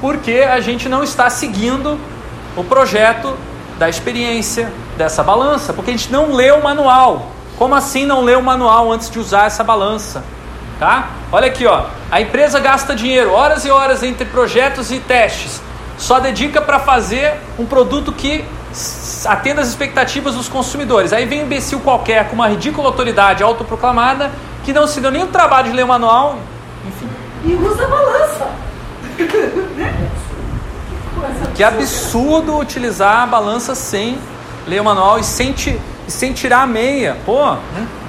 [0.00, 1.98] porque a gente não está seguindo
[2.56, 3.36] o projeto
[3.78, 7.30] da experiência dessa balança, porque a gente não leu o manual.
[7.58, 10.22] Como assim não leu o manual antes de usar essa balança?
[10.78, 11.08] Tá?
[11.32, 11.84] Olha aqui, ó.
[12.10, 15.62] A empresa gasta dinheiro, horas e horas entre projetos e testes.
[15.96, 18.44] Só dedica para fazer um produto que
[19.24, 21.12] atenda às expectativas dos consumidores.
[21.12, 24.30] Aí vem um imbecil qualquer com uma ridícula autoridade autoproclamada
[24.64, 26.38] que não se deu nem o trabalho de ler o manual,
[26.86, 27.08] enfim.
[27.44, 28.46] E usa a balança.
[31.54, 34.18] que absurdo utilizar a balança sem
[34.66, 37.16] ler o manual e sem, ti, sem tirar a meia.
[37.24, 37.56] Pô,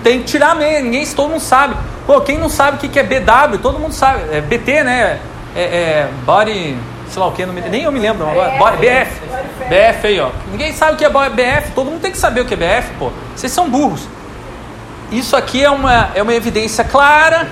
[0.03, 1.75] tem que tirar a meia, ninguém, todo mundo sabe.
[2.05, 4.23] Pô, quem não sabe o que é BW, todo mundo sabe.
[4.31, 5.19] É BT, né?
[5.55, 6.77] É, é body,
[7.09, 8.77] sei lá o que, nem eu me lembro agora.
[8.77, 9.21] BF.
[9.69, 10.29] BF aí, ó.
[10.51, 12.91] Ninguém sabe o que é BF, todo mundo tem que saber o que é BF,
[12.99, 13.11] pô.
[13.35, 14.07] Vocês são burros.
[15.11, 17.47] Isso aqui é uma, é uma evidência clara,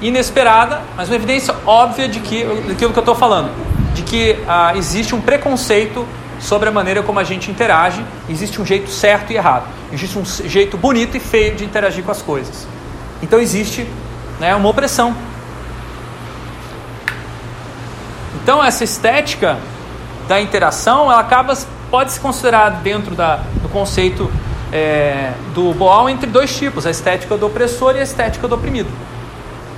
[0.00, 3.50] inesperada, mas uma evidência óbvia de que daquilo que eu estou falando,
[3.94, 6.06] de que ah, existe um preconceito
[6.38, 10.24] sobre a maneira como a gente interage, existe um jeito certo e errado, existe um
[10.24, 12.66] jeito bonito e feio de interagir com as coisas.
[13.22, 13.88] Então existe
[14.38, 15.14] né, uma opressão.
[18.42, 19.58] Então essa estética
[20.28, 21.56] da interação, ela acaba
[21.90, 24.30] pode se considerar dentro da, do conceito
[24.72, 28.90] é, do Boal entre dois tipos, a estética do opressor e a estética do oprimido.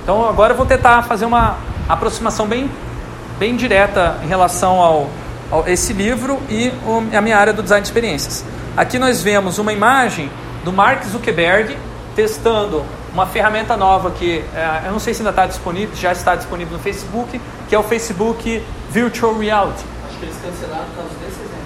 [0.03, 1.57] Então agora eu vou tentar fazer uma
[1.87, 2.69] aproximação bem,
[3.39, 5.09] bem direta em relação ao, ao
[5.67, 6.71] esse livro e
[7.15, 8.45] a minha área do design de experiências.
[8.75, 10.31] Aqui nós vemos uma imagem
[10.63, 11.77] do Mark Zuckerberg
[12.15, 16.35] testando uma ferramenta nova que é, eu não sei se ainda está disponível, já está
[16.35, 19.83] disponível no Facebook, que é o Facebook Virtual Reality.
[20.07, 21.61] Acho que eles cancelaram por causa desse exemplo.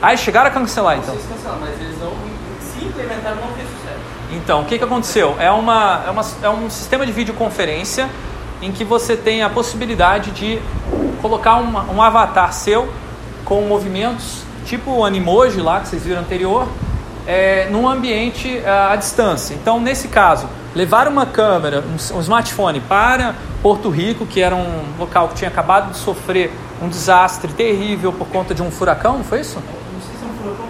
[0.00, 1.14] Ah, eles chegaram a cancelar então?
[1.14, 2.12] Não sei se cancelaram, mas eles não,
[2.60, 4.00] se implementaram não fez sucesso.
[4.32, 5.36] Então, o que, que aconteceu?
[5.38, 8.08] É, uma, é, uma, é um sistema de videoconferência
[8.62, 10.60] em que você tem a possibilidade de
[11.20, 12.88] colocar uma, um avatar seu
[13.46, 16.68] com movimentos tipo o Animoji lá que vocês viram anterior,
[17.26, 19.54] é, num ambiente à, à distância.
[19.54, 24.84] Então, nesse caso, levar uma câmera, um, um, smartphone para Porto Rico, que era um
[24.98, 29.24] local que tinha acabado de sofrer um desastre terrível por conta de um furacão, não
[29.24, 29.56] foi isso?
[29.56, 30.66] Não sei se é um furacão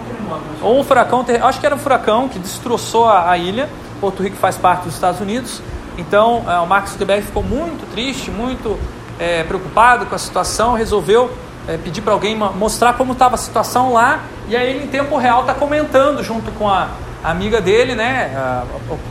[0.61, 3.67] ou um Ou um furacão, acho que era um furacão que destroçou a, a ilha.
[3.99, 5.61] Porto Rico faz parte dos Estados Unidos.
[5.97, 8.79] Então, é, o Mark Zuckerberg ficou muito triste, muito
[9.19, 11.31] é, preocupado com a situação, resolveu
[11.67, 15.17] é, pedir para alguém mostrar como estava a situação lá, e aí ele em tempo
[15.17, 16.87] real está comentando junto com a,
[17.23, 18.31] amiga dele, né?
[18.35, 18.63] A,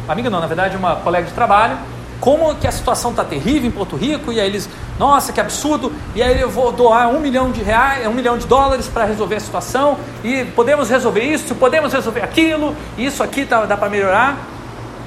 [0.09, 1.76] a, amiga não, na verdade, uma colega de trabalho,
[2.20, 5.92] como que a situação está terrível em Porto Rico, e aí eles, nossa, que absurdo,
[6.14, 9.36] e aí eu vou doar um milhão de reais, um milhão de dólares para resolver
[9.36, 14.55] a situação, e podemos resolver isso, podemos resolver aquilo, isso aqui tá, dá para melhorar.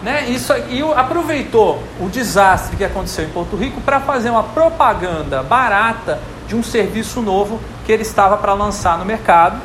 [0.01, 0.29] Né?
[0.29, 6.19] Isso, e aproveitou o desastre que aconteceu em Porto Rico para fazer uma propaganda barata
[6.47, 9.57] de um serviço novo que ele estava para lançar no mercado,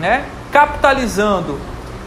[0.00, 0.24] né?
[0.50, 1.60] capitalizando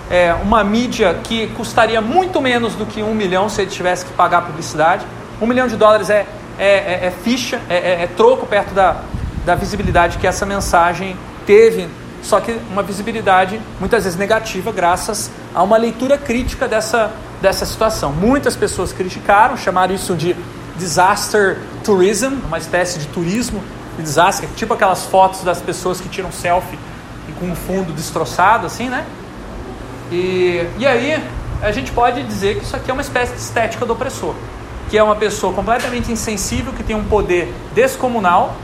[0.09, 4.13] é, uma mídia que custaria muito menos do que um milhão se ele tivesse que
[4.13, 5.05] pagar publicidade.
[5.39, 6.25] Um milhão de dólares é,
[6.57, 8.97] é, é, é ficha, é, é, é troco perto da,
[9.45, 11.15] da visibilidade que essa mensagem
[11.45, 11.87] teve
[12.25, 18.11] só que uma visibilidade muitas vezes negativa, graças a uma leitura crítica dessa, dessa situação.
[18.11, 20.35] Muitas pessoas criticaram, chamaram isso de
[20.77, 23.63] disaster tourism, uma espécie de turismo
[23.97, 26.77] de desastre, tipo aquelas fotos das pessoas que tiram selfie
[27.39, 29.05] com um fundo destroçado, assim, né?
[30.11, 31.21] E, e aí
[31.61, 34.35] a gente pode dizer que isso aqui é uma espécie de estética do opressor,
[34.89, 38.55] que é uma pessoa completamente insensível, que tem um poder descomunal,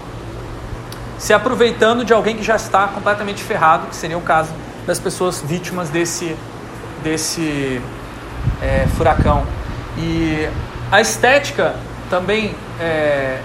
[1.17, 4.51] se aproveitando de alguém que já está completamente ferrado, que seria o caso
[4.85, 6.35] das pessoas vítimas desse,
[7.03, 7.81] desse
[8.61, 9.45] é, furacão.
[9.97, 10.47] E
[10.91, 11.75] a estética
[12.09, 13.39] também é,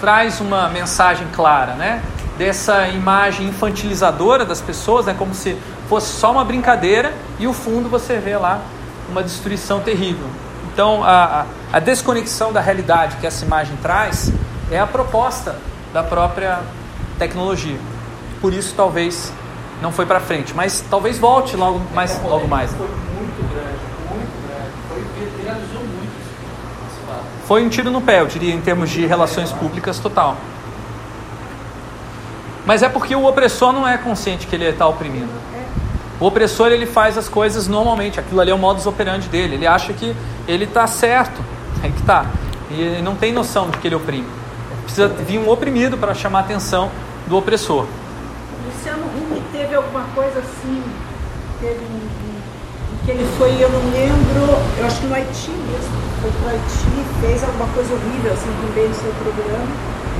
[0.00, 2.02] traz uma mensagem clara, né?
[2.38, 5.14] Dessa imagem infantilizadora das pessoas, né?
[5.16, 5.56] Como se
[5.88, 8.60] fosse só uma brincadeira e o fundo você vê lá
[9.08, 10.26] uma destruição terrível.
[10.72, 14.32] Então a, a desconexão da realidade que essa imagem traz
[14.70, 15.56] é a proposta
[15.92, 16.60] da própria
[17.18, 17.78] tecnologia.
[18.40, 19.32] Por isso talvez
[19.82, 22.72] não foi para frente, mas talvez volte logo mais, logo mais.
[22.72, 23.82] Foi muito grande
[27.52, 30.38] foi um tiro no pé, eu diria, em termos de relações públicas total.
[32.64, 35.28] Mas é porque o opressor não é consciente que ele está oprimindo.
[36.18, 39.56] O opressor ele faz as coisas normalmente, aquilo ali é o modus operandi dele.
[39.56, 40.16] Ele acha que
[40.48, 41.44] ele está certo,
[41.84, 42.24] é que tá.
[42.70, 44.26] E ele não tem noção de que ele oprime.
[44.84, 46.90] Precisa vir um oprimido para chamar a atenção
[47.26, 47.84] do opressor.
[48.64, 50.82] Luciano Huck teve alguma coisa assim,
[51.60, 56.11] teve um, um, que ele foi, eu não lembro, eu acho que no Haiti mesmo,
[56.22, 59.66] foi para o Haiti, fez alguma coisa horrível assim também no seu programa.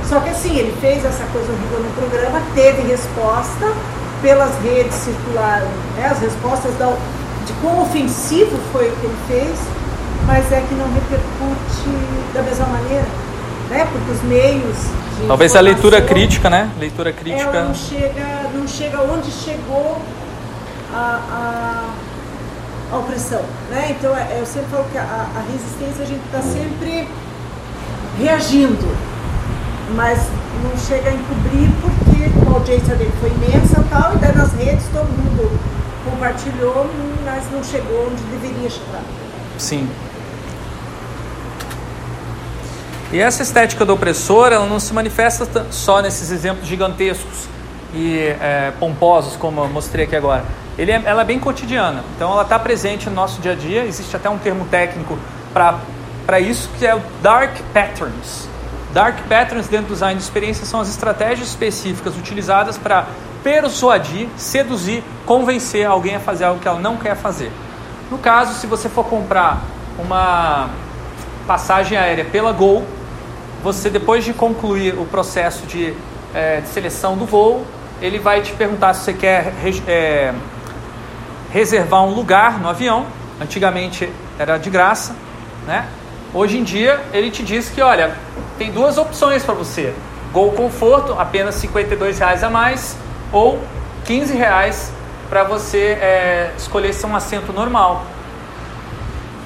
[0.07, 3.71] Só que assim, ele fez essa coisa horrível no programa, teve resposta,
[4.21, 6.95] pelas redes circularam né, as respostas da,
[7.45, 9.59] de quão ofensivo foi o que ele fez,
[10.25, 13.05] mas é que não repercute da mesma maneira,
[13.69, 13.87] né?
[13.91, 14.77] Porque os meios
[15.19, 16.69] de Talvez a leitura crítica, né?
[16.79, 17.49] Leitura crítica.
[17.49, 20.01] ela não chega, não chega onde chegou
[20.93, 21.83] a, a,
[22.93, 23.95] a opressão, né?
[23.97, 25.01] Então é- eu sempre falo que a,
[25.35, 27.07] a resistência a gente está sempre
[28.19, 28.87] reagindo,
[29.95, 30.19] mas
[30.63, 34.53] não chega a encobrir porque a audiência dele foi imensa e tal, e daí nas
[34.53, 35.59] redes todo mundo
[36.09, 36.89] compartilhou,
[37.25, 39.01] mas não chegou onde deveria chegar.
[39.57, 39.89] Sim.
[43.11, 47.52] E essa estética do opressor, ela não se manifesta só nesses exemplos gigantescos
[47.93, 50.43] e é, pomposos, como eu mostrei aqui agora.
[50.77, 53.85] Ele é, ela é bem cotidiana, então ela está presente no nosso dia a dia.
[53.85, 55.17] Existe até um termo técnico
[55.53, 58.47] para isso, que é o Dark Patterns.
[58.91, 63.05] Dark Patterns dentro do design de experiência são as estratégias específicas utilizadas para
[63.43, 67.51] persuadir, seduzir, convencer alguém a fazer algo que ela não quer fazer.
[68.09, 69.61] No caso, se você for comprar
[69.99, 70.69] uma
[71.45, 72.83] passagem aérea pela Gol,
[73.63, 75.93] você depois de concluir o processo de,
[76.33, 77.65] eh, de seleção do voo,
[78.03, 79.53] ele vai te perguntar se você quer
[79.87, 80.33] eh,
[81.49, 83.05] reservar um lugar no avião.
[83.39, 85.15] Antigamente era de graça,
[85.65, 85.87] né?
[86.33, 88.13] Hoje em dia ele te diz que, olha,
[88.57, 89.93] tem duas opções para você:
[90.33, 92.97] Gol Conforto, apenas 52 reais a mais,
[93.31, 93.63] ou
[94.03, 94.91] 15 reais
[95.29, 98.05] para você eh, escolher ser um assento normal.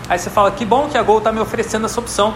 [0.10, 2.34] Aí você fala, que bom que a Gol está me oferecendo essa opção,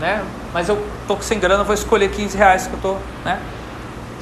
[0.00, 0.24] né?
[0.54, 3.38] Mas eu tô sem grana, vou escolher 15 reais que eu tô, né?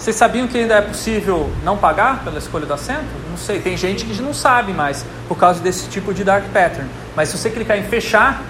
[0.03, 3.07] Vocês sabiam que ainda é possível não pagar pela escolha do assento?
[3.31, 6.91] Não sei, tem gente que não sabe mais por causa desse tipo de dark pattern.
[7.15, 8.43] Mas se você clicar em fechar,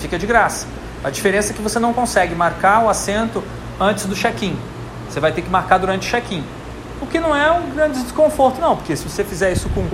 [0.00, 0.66] fica de graça.
[1.04, 3.44] A diferença é que você não consegue marcar o assento
[3.78, 4.58] antes do check-in.
[5.10, 6.42] Você vai ter que marcar durante o check-in.
[7.02, 9.86] O que não é um grande desconforto, não, porque se você fizer isso com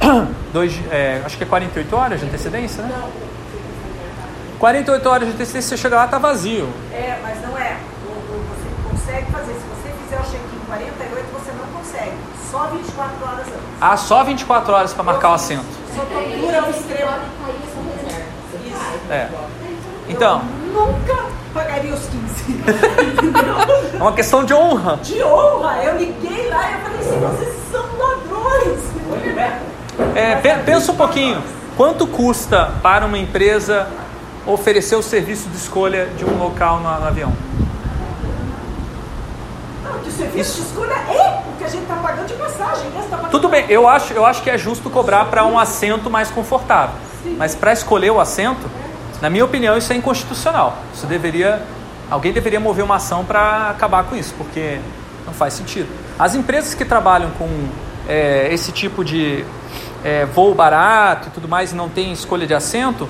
[0.50, 3.02] dois, é, acho que é 48 horas de antecedência, né?
[4.58, 6.70] 48 horas de antecedência, você chega lá, tá vazio.
[6.90, 7.76] É, mas não é.
[8.48, 9.52] Você consegue fazer.
[9.52, 9.67] Você
[10.08, 12.12] fizer o check-in em 48, você não consegue.
[12.50, 13.58] Só 24 horas antes.
[13.80, 15.64] Há só 24 horas para marcar o assento.
[15.94, 17.10] Só tortura ao extremo.
[19.10, 19.28] É.
[20.08, 20.42] Então,
[20.74, 21.16] Eu nunca
[21.54, 22.62] pagaria os 15.
[23.98, 24.96] é uma questão de honra.
[25.02, 28.80] De honra, eu liguei lá e eu falei assim, vocês são ladrões.
[30.14, 31.42] É, pe- pensa um pouquinho.
[31.76, 33.86] Quanto custa para uma empresa
[34.46, 37.32] oferecer o serviço de escolha de um local no, no avião?
[40.08, 42.90] Não, que o serviço de escolha é o que a gente está pagando de passagem.
[42.90, 43.06] né?
[43.10, 46.10] Tá pagando Tudo bem, eu acho, eu acho que é justo cobrar para um assento
[46.10, 46.94] mais confortável.
[47.36, 48.68] Mas para escolher o assento,
[49.20, 50.78] na minha opinião, isso é inconstitucional.
[50.94, 51.62] Isso deveria.
[52.10, 54.80] Alguém deveria mover uma ação para acabar com isso, porque
[55.26, 55.88] não faz sentido.
[56.18, 57.48] As empresas que trabalham com
[58.08, 59.44] é, esse tipo de
[60.02, 63.06] é, voo barato e tudo mais e não tem escolha de assento,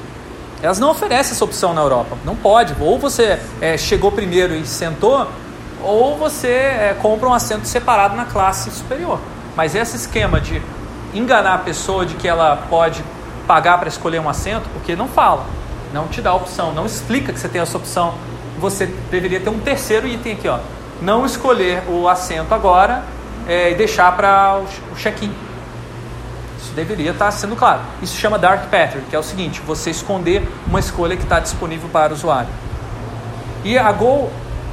[0.61, 2.17] elas não oferecem essa opção na Europa.
[2.25, 2.75] Não pode.
[2.81, 5.29] Ou você é, chegou primeiro e sentou,
[5.83, 9.21] ou você é, compra um assento separado na classe superior.
[9.57, 10.63] Mas esse esquema de
[11.15, 13.03] enganar a pessoa de que ela pode
[13.47, 15.45] pagar para escolher um assento, porque não fala,
[15.93, 18.15] não te dá a opção, não explica que você tem essa opção.
[18.59, 20.59] Você deveria ter um terceiro item aqui, ó.
[21.01, 23.05] Não escolher o assento agora
[23.47, 24.61] é, e deixar para
[24.93, 25.33] o check-in.
[26.61, 27.81] Isso deveria estar sendo claro.
[28.03, 31.89] Isso chama dark pattern, que é o seguinte: você esconder uma escolha que está disponível
[31.89, 32.51] para o usuário.
[33.65, 34.31] E a Gol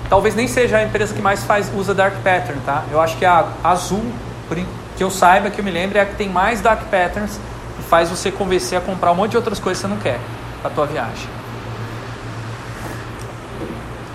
[0.10, 2.84] talvez nem seja a empresa que mais faz usa dark pattern, tá?
[2.92, 4.04] Eu acho que a Azul,
[4.96, 7.40] que eu saiba, que eu me lembre, é a que tem mais dark patterns
[7.80, 10.20] e faz você convencer a comprar um monte de outras coisas que você não quer
[10.62, 11.28] para tua viagem.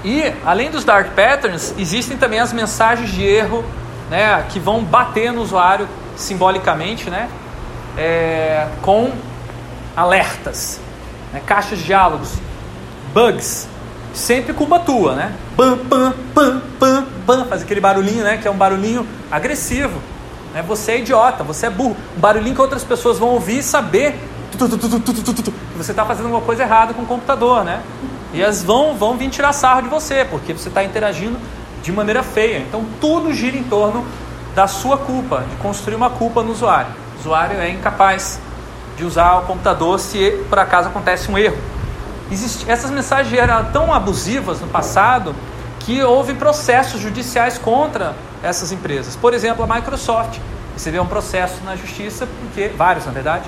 [0.03, 3.65] E além dos dark patterns, existem também as mensagens de erro,
[4.09, 5.87] né, que vão bater no usuário
[6.17, 7.29] simbolicamente, né,
[7.99, 9.13] é, com
[9.95, 10.81] alertas,
[11.33, 12.33] né, caixas de diálogos,
[13.13, 13.69] bugs,
[14.15, 15.33] sempre culpa tua, né?
[15.57, 18.39] Bam, bam, bam, bam, bam, faz aquele barulhinho, né?
[18.39, 20.01] Que é um barulhinho agressivo.
[20.55, 20.63] Né?
[20.63, 21.97] Você é idiota, você é burro.
[22.17, 24.19] Um barulhinho que outras pessoas vão ouvir e saber
[24.51, 24.59] que
[25.77, 27.83] você está fazendo alguma coisa errada com o computador, né?
[28.33, 31.39] E elas vão, vão vir tirar sarro de você, porque você está interagindo
[31.83, 32.59] de maneira feia.
[32.59, 34.05] Então tudo gira em torno
[34.55, 36.93] da sua culpa, de construir uma culpa no usuário.
[37.17, 38.41] O usuário é incapaz
[38.97, 41.57] de usar o computador se por acaso acontece um erro.
[42.31, 45.35] Existe, essas mensagens eram tão abusivas no passado
[45.81, 49.17] que houve processos judiciais contra essas empresas.
[49.17, 50.39] Por exemplo, a Microsoft
[50.75, 53.45] recebeu um processo na justiça, porque vários na verdade,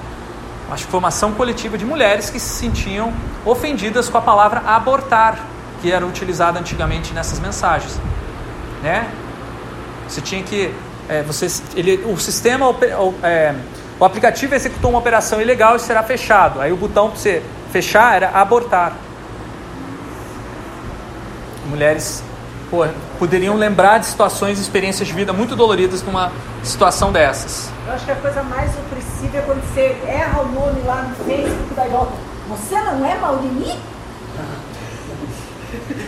[0.71, 3.13] acho que foi uma ação coletiva de mulheres que se sentiam
[3.45, 5.39] ofendidas com a palavra abortar,
[5.81, 7.99] que era utilizada antigamente nessas mensagens,
[8.83, 9.09] né?
[10.09, 10.75] Você tinha que,
[11.09, 12.67] é, você, ele, o sistema,
[13.23, 13.55] é,
[13.99, 16.61] o aplicativo executou uma operação ilegal e será fechado.
[16.61, 17.43] Aí o botão para você
[17.73, 18.93] fechar era abortar.
[21.67, 22.23] Mulheres
[22.71, 22.87] pô,
[23.19, 26.31] poderiam lembrar de situações e experiências de vida muito doloridas numa
[26.63, 27.71] situação dessas.
[27.87, 31.15] Eu acho que a coisa mais opressiva é quando você erra o nome lá no
[31.25, 32.13] Facebook da volta.
[32.49, 33.75] Você não é Maurini?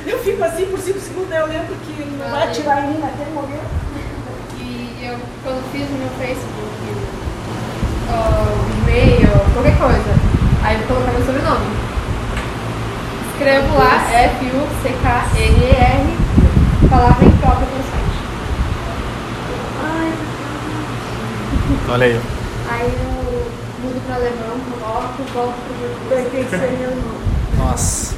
[0.07, 3.31] Eu fico assim por 5 segundos, eu lembro que não vai atirar em mim naquele
[3.31, 3.65] momento.
[4.61, 6.75] E eu, quando fiz no meu Facebook,
[8.11, 10.34] uh, e-mail, qualquer coisa,
[10.65, 11.67] aí eu coloquei meu sobrenome.
[13.33, 13.93] Escrevo lá
[14.41, 16.07] F-U-C-K-N-E-R,
[16.89, 18.19] palavra imprópria para o site.
[21.91, 22.21] Olha aí.
[22.71, 23.53] Aí eu
[23.83, 27.25] mudo para alemão, coloco, volto para o Vai ter que ser meu nome.
[27.59, 28.15] Nossa.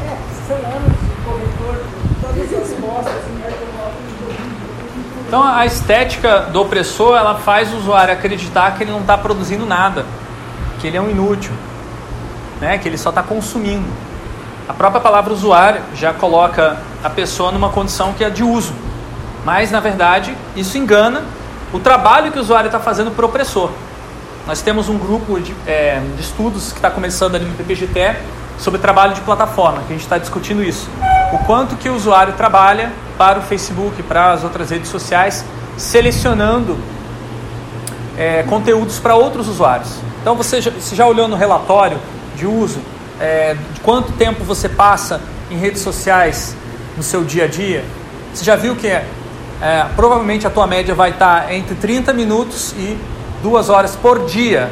[0.00, 0.06] É,
[0.54, 1.76] anos de corretor,
[2.20, 3.98] todas as mostras, né, eu coloco
[5.28, 9.66] Então a estética do opressor ela faz o usuário acreditar que ele não está produzindo
[9.66, 10.06] nada,
[10.80, 11.52] que ele é um inútil,
[12.62, 12.78] né?
[12.78, 13.84] que ele só está consumindo.
[14.66, 18.72] A própria palavra usuário já coloca a pessoa numa condição que é de uso,
[19.44, 21.22] mas na verdade isso engana
[21.74, 23.70] o trabalho que o usuário está fazendo para o opressor.
[24.46, 28.16] Nós temos um grupo de, é, de estudos que está começando ali no PPGT
[28.56, 30.88] sobre trabalho de plataforma, que a gente está discutindo isso.
[31.30, 35.44] O quanto que o usuário trabalha para o Facebook, para as outras redes sociais,
[35.76, 36.78] selecionando
[38.16, 39.90] é, conteúdos para outros usuários.
[40.22, 41.98] Então você já, você já olhou no relatório
[42.34, 42.80] de uso
[43.20, 45.20] é, de quanto tempo você passa
[45.50, 46.56] em redes sociais
[46.96, 47.84] no seu dia a dia?
[48.32, 49.06] Você já viu que é,
[49.60, 52.96] é, provavelmente a tua média vai estar entre 30 minutos e
[53.42, 54.70] duas horas por dia.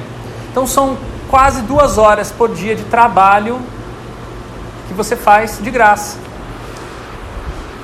[0.51, 0.97] Então são
[1.29, 3.61] quase duas horas por dia de trabalho
[4.89, 6.26] que você faz de graça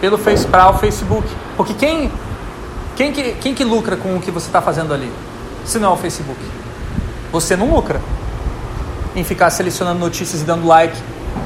[0.03, 1.29] pelo Face para o Facebook.
[1.57, 2.11] Porque quem,
[2.97, 5.11] quem, que, quem que lucra com o que você está fazendo ali?
[5.65, 6.41] Se não é o Facebook.
[7.31, 8.01] Você não lucra
[9.15, 11.01] em ficar selecionando notícias e dando like.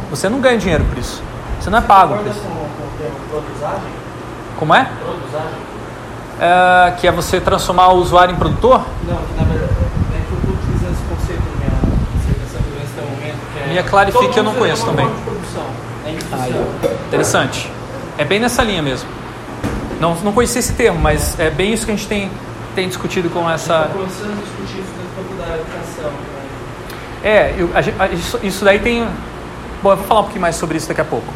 [0.09, 1.23] Você não ganha dinheiro por isso.
[1.61, 2.41] Você não é pago por isso.
[4.59, 4.91] Como é?
[6.41, 8.87] É, que é você transformar o usuário em produtor?
[9.07, 11.73] Não, que na verdade é que eu estou utilizando esse conceito minha
[12.81, 13.71] nesse momento.
[13.71, 15.07] Que é clarifique eu não conheço também.
[15.07, 15.67] instituição.
[17.09, 17.76] Interessante.
[18.19, 19.09] É bem nessa linha mesmo.
[20.01, 22.31] Não, não conhecia esse termo, mas é bem isso que a gente tem,
[22.75, 23.83] tem discutido com essa.
[23.83, 26.11] Está começando a discutir isso na faculdade de educação.
[26.11, 26.37] né?
[27.25, 29.07] É, eu- a a- isso, isso daí tem.
[29.83, 31.27] Bom, eu vou falar um pouquinho mais sobre isso daqui a pouco.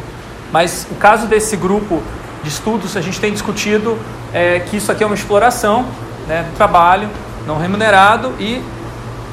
[0.51, 2.01] Mas o caso desse grupo
[2.43, 3.97] de estudos, a gente tem discutido
[4.33, 5.85] é, que isso aqui é uma exploração
[6.27, 7.09] né, trabalho
[7.45, 8.61] não remunerado e,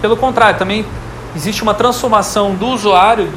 [0.01, 0.85] pelo contrário, também
[1.37, 3.29] existe uma transformação do usuário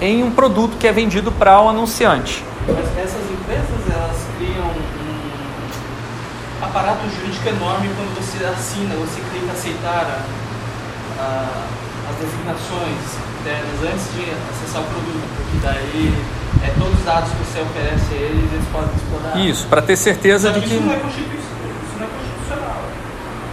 [0.00, 2.44] em um produto que é vendido para o anunciante.
[2.66, 3.20] Mas essas
[3.50, 11.64] empresas, elas criam um aparato jurídico enorme quando você assina, você clica aceitar a- a-
[12.10, 16.14] as designações internas antes de acessar o produto, porque daí
[16.62, 19.36] é, todos os dados que você oferece a eles, eles podem explorar.
[19.38, 20.74] Isso, para ter certeza de que que.
[20.74, 21.40] isso não é constitucional.
[21.88, 22.82] Isso não é constitucional.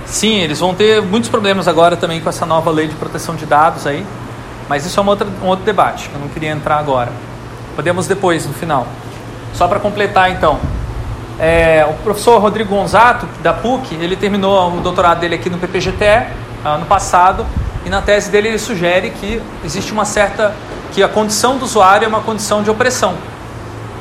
[0.06, 3.46] Sim, eles vão ter muitos problemas agora também com essa nova lei de proteção de
[3.46, 4.06] dados aí,
[4.68, 7.12] mas isso é uma outra, um outro debate, que eu não queria entrar agora.
[7.76, 8.86] Podemos depois, no final.
[9.58, 10.60] Só para completar então,
[11.40, 16.06] é, o professor Rodrigo Gonzato, da PUC, ele terminou o doutorado dele aqui no PPGT
[16.64, 17.44] ano passado,
[17.84, 20.54] e na tese dele ele sugere que existe uma certa,
[20.94, 23.16] que a condição do usuário é uma condição de opressão.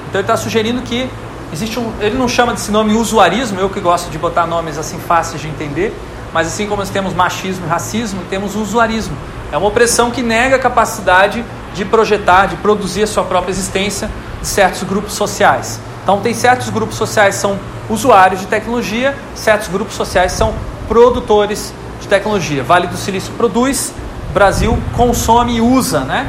[0.09, 1.09] Então ele está sugerindo que
[1.51, 1.91] existe um.
[2.01, 5.49] Ele não chama desse nome usuarismo, eu que gosto de botar nomes assim fáceis de
[5.49, 5.97] entender,
[6.35, 9.17] mas assim como nós temos machismo e racismo, temos usuarismo.
[9.51, 11.43] É uma opressão que nega a capacidade
[11.77, 14.11] de projetar, de produzir a sua própria existência
[14.41, 15.79] de certos grupos sociais.
[16.03, 17.59] Então tem certos grupos sociais que são
[17.91, 20.55] usuários de tecnologia, certos grupos sociais são
[20.89, 22.63] produtores de tecnologia.
[22.63, 23.93] Vale do Silício produz,
[24.33, 26.27] Brasil consome e usa, né?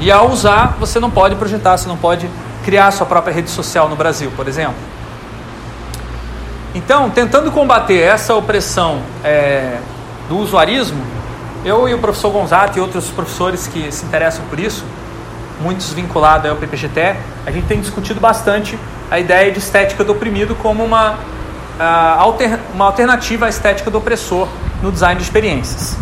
[0.00, 2.28] E ao usar, você não pode projetar, você não pode
[2.64, 4.74] criar sua própria rede social no Brasil, por exemplo.
[6.74, 9.78] Então, tentando combater essa opressão é,
[10.28, 11.00] do usuarismo,
[11.64, 14.84] Eu e o professor Gonzato e outros professores que se interessam por isso,
[15.62, 18.78] muitos vinculados ao PPGT, a gente tem discutido bastante
[19.10, 23.96] a ideia de estética do oprimido como uma, uh, alter, uma alternativa à estética do
[23.96, 24.46] opressor
[24.82, 25.96] no design de experiências.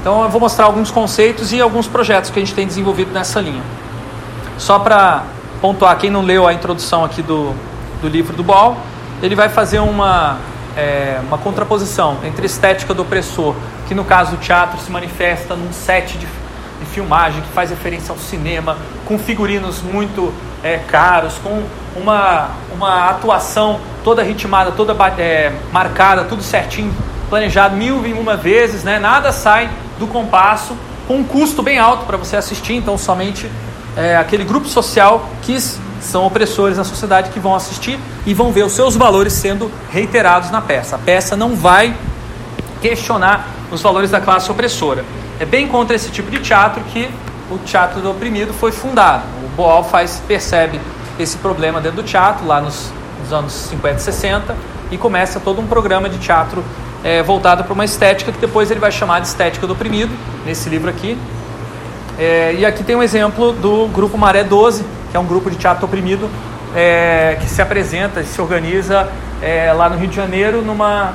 [0.00, 3.42] Então eu vou mostrar alguns conceitos e alguns projetos que a gente tem desenvolvido nessa
[3.42, 3.62] linha.
[4.56, 5.24] Só para
[5.60, 7.54] pontuar, quem não leu a introdução aqui do,
[8.00, 8.78] do livro do Ball,
[9.22, 10.38] ele vai fazer uma,
[10.76, 13.54] é, uma contraposição entre estética do opressor,
[13.88, 18.12] que no caso do teatro se manifesta num set de, de filmagem que faz referência
[18.12, 21.62] ao cinema, com figurinos muito é, caros, com
[21.96, 26.94] uma, uma atuação toda ritmada, toda é, marcada, tudo certinho,
[27.28, 28.98] planejado mil e uma vezes, né?
[28.98, 33.50] nada sai do compasso, com um custo bem alto para você assistir, então somente
[33.96, 35.56] é, aquele grupo social que
[36.00, 40.50] são opressores na sociedade que vão assistir e vão ver os seus valores sendo reiterados
[40.50, 40.96] na peça.
[40.96, 41.94] A peça não vai
[42.80, 45.04] questionar os valores da classe opressora.
[45.38, 47.08] É bem contra esse tipo de teatro que
[47.50, 49.24] o teatro do oprimido foi fundado.
[49.44, 50.80] O Boal faz, percebe
[51.18, 52.90] esse problema dentro do teatro, lá nos,
[53.22, 54.56] nos anos 50 e 60,
[54.90, 56.64] e começa todo um programa de teatro
[57.02, 60.12] é, voltado para uma estética que depois ele vai chamar de estética do oprimido,
[60.44, 61.18] nesse livro aqui.
[62.18, 65.56] É, e aqui tem um exemplo do grupo Maré 12, que é um grupo de
[65.56, 66.28] teatro oprimido
[66.74, 69.08] é, que se apresenta, se organiza
[69.42, 71.12] é, lá no Rio de Janeiro, numa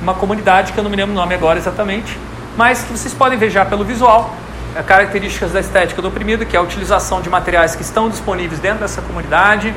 [0.00, 2.18] uma comunidade que eu não me lembro o nome agora exatamente,
[2.56, 4.34] mas que vocês podem ver já pelo visual,
[4.74, 8.60] é, características da estética do oprimido, que é a utilização de materiais que estão disponíveis
[8.60, 9.74] dentro dessa comunidade,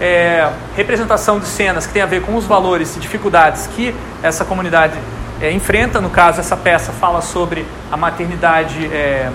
[0.00, 4.44] é, representação de cenas que tem a ver com os valores e dificuldades que essa
[4.44, 4.98] comunidade
[5.40, 6.00] é, enfrenta.
[6.00, 8.86] No caso, essa peça fala sobre a maternidade.
[8.86, 9.30] É,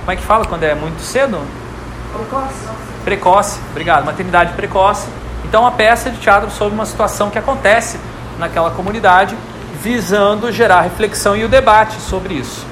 [0.00, 1.38] como é que fala quando é muito cedo?
[2.12, 2.54] Precoce.
[3.04, 4.04] Precoce, obrigado.
[4.04, 5.08] Maternidade precoce.
[5.44, 7.98] Então, uma peça de teatro sobre uma situação que acontece
[8.38, 9.36] naquela comunidade,
[9.82, 12.66] visando gerar reflexão e o debate sobre isso.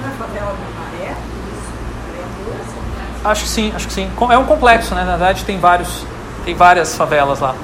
[0.00, 1.12] Não é favela da Maré?
[1.12, 3.24] Isso?
[3.24, 4.10] Acho que sim, acho que sim.
[4.30, 5.04] É um complexo, né?
[5.04, 6.04] Na verdade tem vários,
[6.44, 7.54] tem várias favelas lá.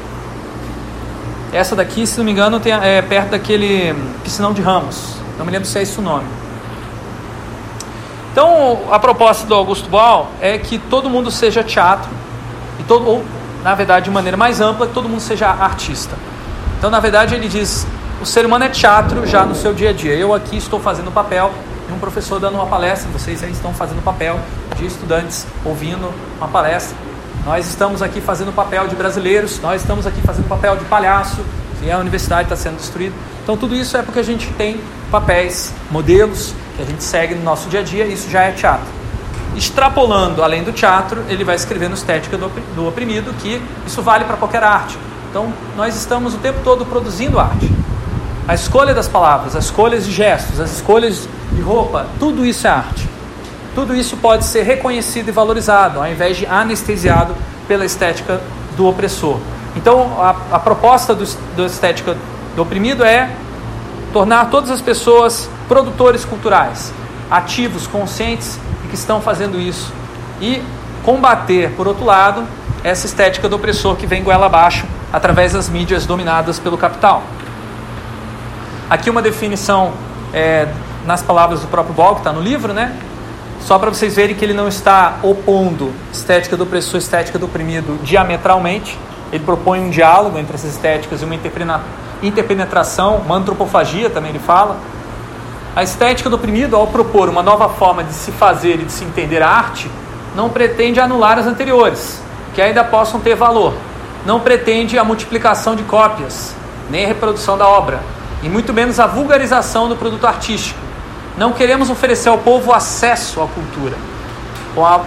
[1.53, 5.17] Essa daqui, se não me engano, tem, é perto daquele piscinão de Ramos.
[5.39, 6.27] Não me lembro se é esse o nome.
[8.37, 12.11] Então, a proposta do Augusto Boal é que todo mundo seja teatro,
[12.79, 13.25] e todo, ou,
[13.65, 16.15] na verdade, de maneira mais ampla, que todo mundo seja artista.
[16.77, 17.87] Então, na verdade, ele diz:
[18.21, 20.13] o ser humano é teatro já no seu dia a dia.
[20.13, 21.51] Eu aqui estou fazendo o papel
[21.89, 24.39] de um professor dando uma palestra, vocês aí estão fazendo o papel
[24.77, 26.95] de estudantes ouvindo uma palestra.
[27.43, 30.85] Nós estamos aqui fazendo o papel de brasileiros, nós estamos aqui fazendo o papel de
[30.85, 31.41] palhaço,
[31.83, 33.15] e a universidade está sendo destruída.
[33.43, 34.79] Então, tudo isso é porque a gente tem
[35.11, 38.87] papéis, modelos que a gente segue no nosso dia a dia, isso já é teatro.
[39.57, 44.37] Extrapolando além do teatro, ele vai escrever no Estética do Oprimido que isso vale para
[44.37, 44.99] qualquer arte.
[45.31, 47.71] Então, nós estamos o tempo todo produzindo arte.
[48.47, 52.71] A escolha das palavras, as escolhas de gestos, as escolhas de roupa, tudo isso é
[52.71, 53.09] arte.
[53.75, 57.35] Tudo isso pode ser reconhecido e valorizado, ao invés de anestesiado
[57.67, 58.41] pela estética
[58.77, 59.39] do opressor.
[59.75, 62.17] Então, a, a proposta do, do estética
[62.55, 63.31] do oprimido é
[64.13, 66.93] tornar todas as pessoas produtores culturais,
[67.31, 69.93] ativos, conscientes e que estão fazendo isso.
[70.41, 70.63] E
[71.05, 72.45] combater, por outro lado,
[72.83, 77.23] essa estética do opressor que vem goela abaixo através das mídias dominadas pelo capital.
[78.89, 79.93] Aqui uma definição
[80.33, 80.69] é,
[81.05, 82.97] nas palavras do próprio Ball, que está no livro, né?
[83.61, 87.99] Só para vocês verem que ele não está opondo estética do opressor estética do oprimido
[88.03, 88.97] diametralmente.
[89.33, 91.35] Ele propõe um diálogo entre essas estéticas e uma
[92.23, 94.77] interpenetração, uma antropofagia também ele fala.
[95.77, 99.05] A estética do oprimido, ao propor uma nova forma de se fazer e de se
[99.05, 99.91] entender a arte,
[100.35, 102.19] não pretende anular as anteriores,
[102.55, 103.75] que ainda possam ter valor.
[104.25, 106.55] Não pretende a multiplicação de cópias,
[106.89, 108.01] nem a reprodução da obra,
[108.43, 110.81] e muito menos a vulgarização do produto artístico.
[111.37, 113.99] Não queremos oferecer ao povo acesso à cultura,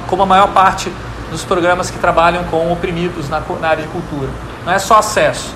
[0.07, 0.93] como a maior parte
[1.31, 4.29] dos programas que trabalham com oprimidos na, área de cultura.
[4.63, 5.51] Não é só acesso.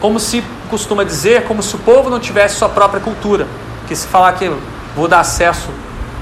[0.00, 3.46] Como se costuma dizer, como se o povo não tivesse sua própria cultura.
[3.80, 4.50] Porque se falar que
[4.96, 5.68] vou dar acesso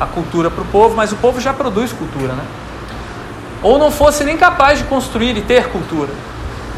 [0.00, 2.44] à cultura para o povo, mas o povo já produz cultura, né?
[3.62, 6.10] Ou não fosse nem capaz de construir e ter cultura.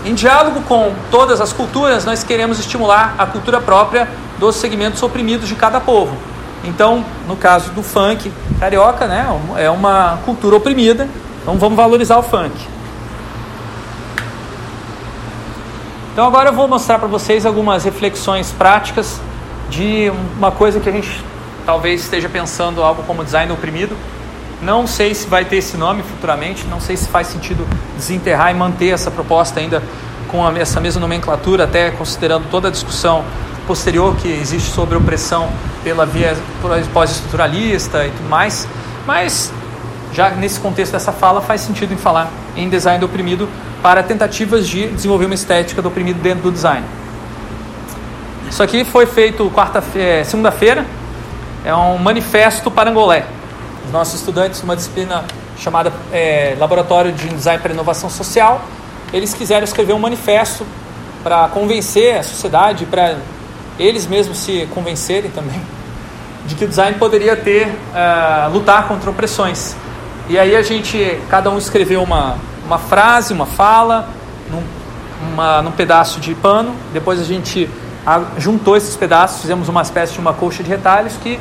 [0.04, 4.06] Em diálogo com todas as culturas, nós queremos estimular a cultura própria
[4.38, 6.14] dos segmentos oprimidos de cada povo.
[6.62, 11.08] Então, no caso do funk carioca, né, é uma cultura oprimida,
[11.40, 12.54] então vamos valorizar o funk.
[16.14, 19.20] Então agora eu vou mostrar para vocês algumas reflexões práticas
[19.68, 21.10] de uma coisa que a gente
[21.66, 23.96] talvez esteja pensando algo como design oprimido.
[24.62, 28.54] Não sei se vai ter esse nome futuramente, não sei se faz sentido desenterrar e
[28.54, 29.82] manter essa proposta ainda
[30.28, 33.24] com essa mesma nomenclatura, até considerando toda a discussão
[33.66, 35.50] posterior que existe sobre opressão
[35.82, 36.36] pela via
[36.92, 38.68] pós-estruturalista e tudo mais,
[39.04, 39.52] mas
[40.12, 43.48] já nesse contexto dessa fala faz sentido em falar em design do oprimido
[43.84, 46.82] para tentativas de desenvolver uma estética do oprimido dentro do design.
[48.48, 49.84] Isso aqui foi feito quarta
[50.24, 50.86] segunda-feira,
[51.62, 53.26] é um manifesto parangolé.
[53.84, 55.26] Os nossos estudantes, uma disciplina
[55.58, 58.64] chamada é, Laboratório de Design para Inovação Social,
[59.12, 60.64] eles quiseram escrever um manifesto
[61.22, 63.18] para convencer a sociedade, para
[63.78, 65.60] eles mesmos se convencerem também,
[66.46, 69.76] de que o design poderia ter, uh, lutar contra opressões.
[70.26, 74.08] E aí a gente, cada um escreveu uma, uma frase, uma fala,
[74.50, 74.62] num,
[75.32, 77.68] uma, num pedaço de pano, depois a gente
[78.38, 81.38] juntou esses pedaços, fizemos uma espécie de uma colcha de retalhos que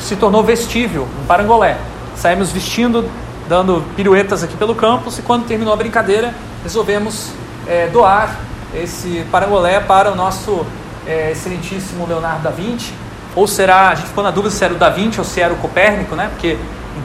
[0.00, 1.78] se tornou vestível, um parangolé.
[2.16, 3.08] Saímos vestindo,
[3.48, 7.30] dando piruetas aqui pelo campus e quando terminou a brincadeira, resolvemos
[7.66, 8.36] é, doar
[8.74, 10.66] esse parangolé para o nosso
[11.06, 12.92] é, excelentíssimo Leonardo da Vinci.
[13.34, 15.52] Ou será, a gente ficou na dúvida se era o da Vinci ou se era
[15.52, 16.28] o Copérnico, né?
[16.28, 16.58] Porque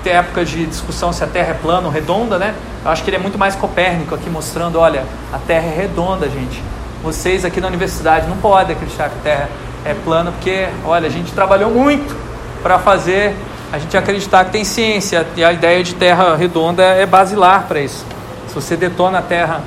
[0.05, 2.53] em época de discussão se a Terra é plana ou redonda, né?
[2.87, 6.29] Eu acho que ele é muito mais Copérnico aqui mostrando, olha, a Terra é redonda,
[6.29, 6.63] gente.
[7.03, 9.49] Vocês aqui na universidade não podem acreditar que a Terra
[9.83, 12.15] é plana, porque, olha, a gente trabalhou muito
[12.63, 13.35] para fazer
[13.73, 17.81] a gente acreditar que tem ciência e a ideia de Terra redonda é basilar para
[17.81, 18.05] isso.
[18.47, 19.61] Se você detona a Terra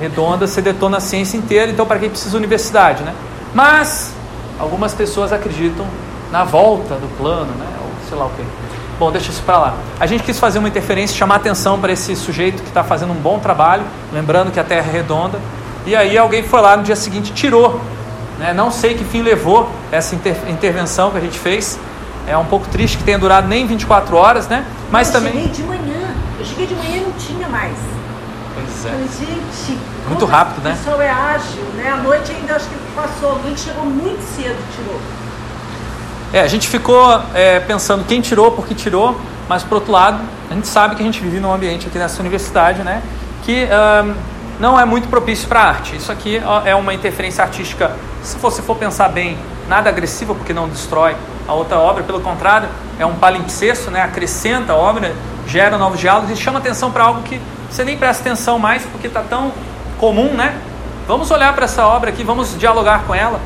[0.00, 3.14] redonda, você detona a ciência inteira, então para que precisa universidade, né?
[3.54, 4.12] Mas
[4.58, 5.86] algumas pessoas acreditam
[6.32, 7.68] na volta do plano, né?
[7.84, 8.42] Ou sei lá o quê.
[8.98, 9.74] Bom, deixa isso para lá.
[9.98, 13.16] A gente quis fazer uma interferência, chamar atenção para esse sujeito que está fazendo um
[13.16, 13.82] bom trabalho,
[14.12, 15.40] lembrando que a Terra é redonda.
[15.86, 17.80] E aí alguém foi lá no dia seguinte tirou.
[18.38, 18.52] Né?
[18.54, 21.78] Não sei que fim levou essa inter intervenção que a gente fez.
[22.26, 24.64] É um pouco triste que tenha durado nem 24 horas, né?
[24.90, 25.32] Mas eu também.
[25.32, 26.14] cheguei de manhã.
[26.38, 27.76] Eu cheguei de manhã e não tinha mais.
[28.54, 28.90] Pois é.
[28.90, 29.78] Falei, gente,
[30.08, 30.76] Muito como rápido, né?
[30.76, 31.90] pessoal é ágil, né?
[31.90, 33.30] À noite ainda acho que passou.
[33.32, 35.00] Alguém chegou muito cedo e tirou.
[36.34, 39.16] É, a gente ficou é, pensando quem tirou, por que tirou,
[39.48, 40.20] mas por outro lado,
[40.50, 43.02] a gente sabe que a gente vive num ambiente aqui nessa universidade, né?
[43.44, 43.68] Que
[44.58, 45.94] não é muito propício para arte.
[45.94, 50.68] Isso aqui é uma interferência artística, se você for pensar bem, nada agressiva, porque não
[50.68, 51.14] destrói
[51.46, 52.68] a outra obra, pelo contrário,
[52.98, 54.02] é um palimpsesto, né?
[54.02, 55.14] acrescenta a obra,
[55.46, 59.06] gera novos diálogos e chama atenção para algo que você nem presta atenção mais, porque
[59.06, 59.52] está tão
[60.00, 60.58] comum, né?
[61.06, 63.38] Vamos olhar para essa obra aqui, vamos dialogar com ela.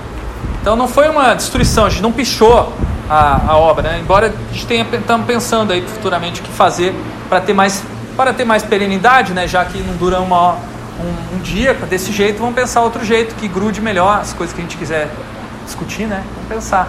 [0.61, 2.73] Então não foi uma destruição, a gente não pichou
[3.09, 4.01] a, a obra, né?
[4.01, 6.95] embora a gente tenha estamos pensando aí futuramente o que fazer
[7.29, 7.83] para ter mais
[8.17, 9.47] para ter mais perenidade, né?
[9.47, 13.47] já que não dura uma, um, um dia desse jeito, vamos pensar outro jeito que
[13.47, 15.09] grude melhor as coisas que a gente quiser
[15.65, 16.25] discutir, né?
[16.35, 16.89] Vamos pensar.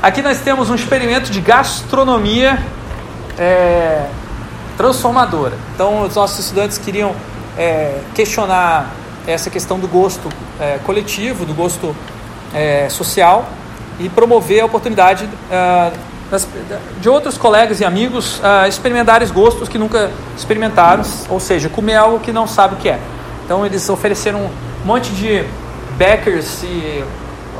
[0.00, 2.58] Aqui nós temos um experimento de gastronomia
[3.38, 4.06] é,
[4.76, 5.54] transformadora.
[5.74, 7.14] Então, os nossos estudantes queriam
[7.58, 8.92] é, questionar
[9.26, 10.28] essa questão do gosto
[10.60, 11.96] é, coletivo, do gosto
[12.54, 13.48] é, social
[13.98, 15.92] e promover a oportunidade é,
[16.30, 16.46] das,
[17.00, 22.20] de outros colegas e amigos é, experimentarem gostos que nunca experimentaram, ou seja, comer algo
[22.20, 22.98] que não sabe o que é.
[23.44, 24.50] Então, eles ofereceram um
[24.84, 25.44] monte de
[25.96, 27.04] beckers e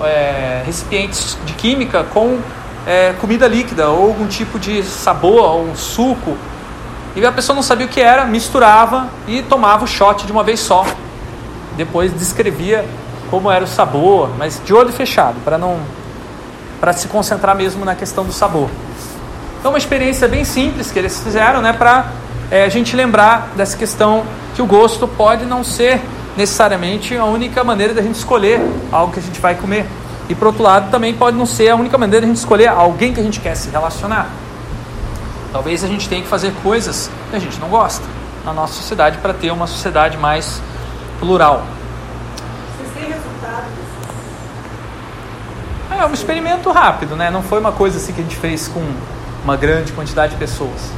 [0.03, 2.39] é, recipientes de química com
[2.87, 6.37] é, comida líquida ou algum tipo de sabor ou um suco.
[7.15, 10.43] E a pessoa não sabia o que era, misturava e tomava o shot de uma
[10.43, 10.85] vez só.
[11.77, 12.85] Depois descrevia
[13.31, 15.79] como era o sabor, mas de olho fechado, para não
[16.81, 18.69] para se concentrar mesmo na questão do sabor.
[19.59, 22.07] Então, uma experiência bem simples que eles fizeram, né, para
[22.51, 24.25] é, a gente lembrar dessa questão
[24.55, 26.01] que o gosto pode não ser
[26.37, 28.61] necessariamente a única maneira da gente escolher
[28.93, 29.87] algo que a gente vai comer.
[30.29, 33.13] E por outro lado, também pode não ser a única maneira da gente escolher alguém
[33.13, 34.29] que a gente quer se relacionar.
[35.53, 38.05] Talvez a gente tenha que fazer coisas que a gente não gosta
[38.45, 40.61] na nossa sociedade para ter uma sociedade mais
[41.19, 41.65] plural.
[42.77, 43.65] Vocês têm resultado?
[45.99, 47.31] É um experimento rápido, né?
[47.31, 48.85] Não foi uma coisa assim que a gente fez com
[49.43, 50.93] uma grande quantidade de pessoas.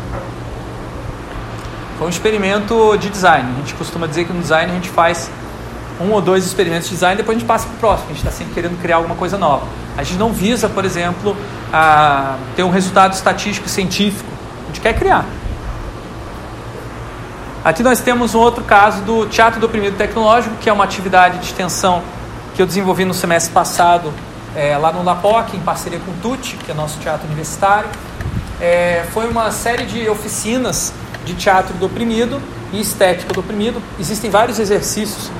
[1.96, 3.48] Foi um experimento de design.
[3.54, 5.30] A gente costuma dizer que no design a gente faz
[6.00, 8.06] um ou dois experimentos de design e depois a gente passa para o próximo.
[8.06, 9.66] A gente está sempre querendo criar alguma coisa nova.
[9.96, 11.36] A gente não visa, por exemplo,
[11.72, 14.28] a ter um resultado estatístico científico.
[14.64, 15.24] A gente quer criar.
[17.64, 21.38] Aqui nós temos um outro caso do Teatro do Oprimido Tecnológico, que é uma atividade
[21.38, 22.02] de extensão
[22.54, 24.12] que eu desenvolvi no semestre passado
[24.56, 27.88] é, lá no LAPOC, em parceria com o TUT, que é nosso teatro universitário.
[28.60, 30.92] É, foi uma série de oficinas
[31.24, 32.40] de teatro do oprimido
[32.72, 33.80] e estética do oprimido.
[34.00, 35.30] Existem vários exercícios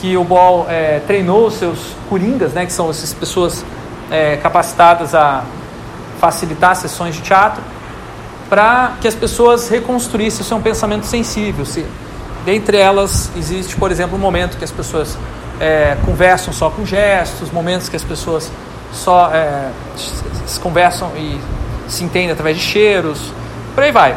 [0.00, 3.64] que o Ball é, treinou os seus coringas, né, que são essas pessoas
[4.10, 5.44] é, capacitadas a
[6.20, 7.62] facilitar sessões de teatro,
[8.48, 11.64] para que as pessoas reconstruíssem o seu pensamento sensível.
[11.64, 11.86] Se,
[12.44, 15.16] dentre elas, existe, por exemplo, um momento que as pessoas
[15.62, 18.50] é, conversam só com gestos, momentos que as pessoas
[18.92, 19.70] só é,
[20.44, 21.40] se conversam e
[21.88, 23.32] se entendem através de cheiros,
[23.72, 24.16] por aí vai.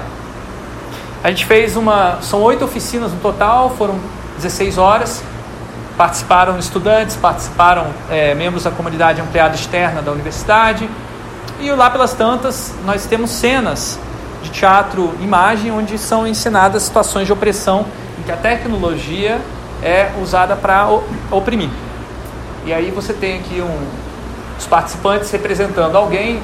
[1.24, 2.20] A gente fez uma.
[2.22, 4.00] São oito oficinas no total, foram
[4.38, 5.24] 16 horas.
[5.96, 10.90] Participaram estudantes, participaram é, membros da comunidade ampliada externa da universidade.
[11.60, 14.00] E lá pelas tantas, nós temos cenas
[14.44, 17.86] de teatro imagem onde são ensinadas situações de opressão
[18.20, 19.40] em que a tecnologia
[19.82, 20.88] é usada para
[21.32, 21.70] oprimir.
[22.66, 23.88] E aí você tem aqui um,
[24.58, 26.42] os participantes representando alguém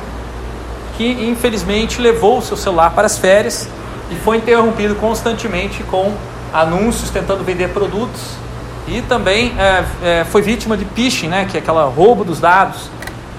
[0.98, 3.68] que infelizmente levou o seu celular para as férias
[4.12, 6.14] e foi interrompido constantemente com
[6.54, 8.22] anúncios tentando vender produtos
[8.88, 12.90] e também é, é, foi vítima de phishing, né, que é aquela roubo dos dados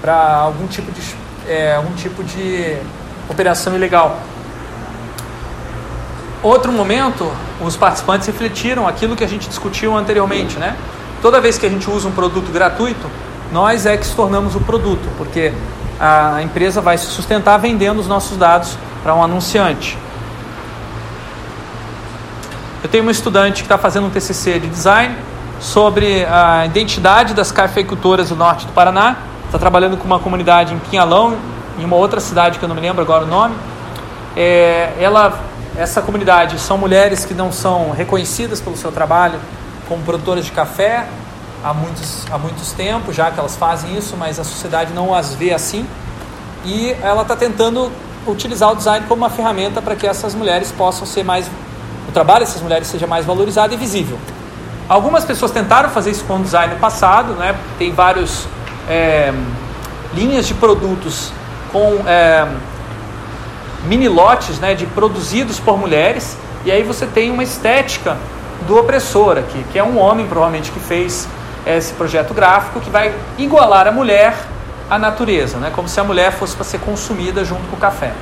[0.01, 1.01] para algum tipo de
[1.47, 2.77] é, algum tipo de
[3.29, 4.17] operação ilegal.
[6.43, 10.75] Outro momento, os participantes refletiram aquilo que a gente discutiu anteriormente, né?
[11.21, 13.07] Toda vez que a gente usa um produto gratuito,
[13.51, 15.53] nós é que se tornamos o produto, porque
[15.99, 19.97] a empresa vai se sustentar vendendo os nossos dados para um anunciante.
[22.83, 25.15] Eu tenho uma estudante que está fazendo um TCC de design
[25.61, 29.15] sobre a identidade das cafeicultoras do norte do Paraná.
[29.45, 31.37] Está trabalhando com uma comunidade em Pinhalão,
[31.79, 33.55] em uma outra cidade que eu não me lembro agora o nome.
[34.35, 35.39] É, ela,
[35.77, 39.39] essa comunidade são mulheres que não são reconhecidas pelo seu trabalho
[39.87, 41.07] como produtoras de café
[41.63, 45.33] há muitos, há muitos tempos já que elas fazem isso, mas a sociedade não as
[45.33, 45.87] vê assim.
[46.65, 47.91] E ela está tentando
[48.27, 51.49] utilizar o design como uma ferramenta para que essas mulheres possam ser mais
[52.07, 54.17] o trabalho dessas mulheres seja mais valorizado e visível.
[54.87, 57.55] Algumas pessoas tentaram fazer isso com o design no passado, né?
[57.77, 58.45] tem várias
[58.89, 59.33] é,
[60.13, 61.31] linhas de produtos
[61.71, 62.45] com é,
[63.85, 68.17] mini lotes né, de produzidos por mulheres, e aí você tem uma estética
[68.67, 71.27] do opressor aqui, que é um homem provavelmente que fez
[71.65, 74.35] esse projeto gráfico que vai igualar a mulher
[74.89, 75.71] à natureza, né?
[75.73, 78.13] como se a mulher fosse para ser consumida junto com o café,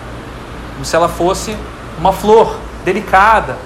[0.74, 1.56] como se ela fosse
[2.00, 3.58] uma flor delicada,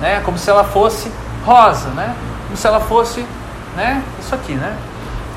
[0.00, 0.20] né?
[0.24, 1.10] Como se ela fosse
[1.44, 2.14] rosa, né?
[2.46, 3.24] Como se ela fosse,
[3.76, 4.02] né?
[4.20, 4.76] Isso aqui, né?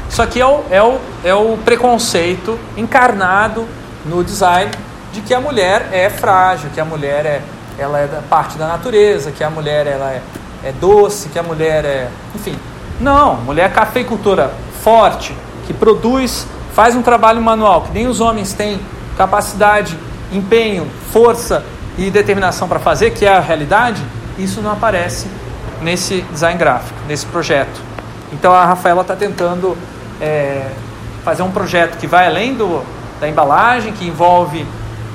[0.09, 3.67] Isso aqui é o, é o, é o preconceito encarnado
[4.05, 4.71] no design
[5.11, 7.41] de que a mulher é frágil, que a mulher é,
[7.77, 10.21] ela é parte da natureza, que a mulher ela é,
[10.63, 12.57] é doce, que a mulher é, enfim.
[12.99, 14.51] Não, mulher cafeicultora
[14.83, 18.79] forte, que produz, faz um trabalho manual, que nem os homens têm
[19.17, 19.97] capacidade,
[20.31, 21.63] empenho, força
[21.97, 24.01] e determinação para fazer, que é a realidade,
[24.37, 25.27] isso não aparece
[25.81, 27.81] nesse design gráfico, nesse projeto.
[28.31, 29.77] Então a Rafaela está tentando
[30.21, 30.69] é,
[31.23, 32.83] fazer um projeto que vai além do,
[33.19, 34.65] da embalagem, que envolve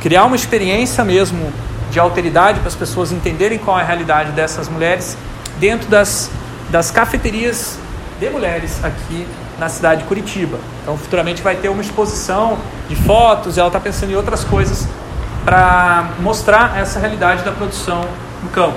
[0.05, 1.51] criar uma experiência mesmo
[1.91, 5.17] de alteridade para as pessoas entenderem qual é a realidade dessas mulheres
[5.59, 6.31] dentro das,
[6.69, 7.79] das cafeterias
[8.21, 9.27] de mulheres aqui
[9.59, 10.59] na cidade de Curitiba.
[10.83, 14.87] Então futuramente vai ter uma exposição de fotos ela está pensando em outras coisas
[15.43, 18.05] para mostrar essa realidade da produção
[18.43, 18.77] no campo.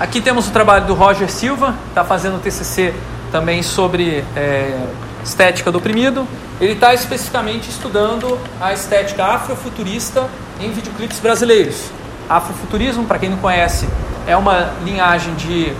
[0.00, 2.94] Aqui temos o trabalho do Roger Silva, está fazendo o TCC
[3.30, 4.80] também sobre é,
[5.24, 6.26] estética do oprimido.
[6.60, 10.28] Ele está especificamente estudando a estética afrofuturista
[10.60, 11.90] em videoclipes brasileiros.
[12.28, 13.88] Afrofuturismo, para quem não conhece,
[14.26, 15.72] é uma linhagem de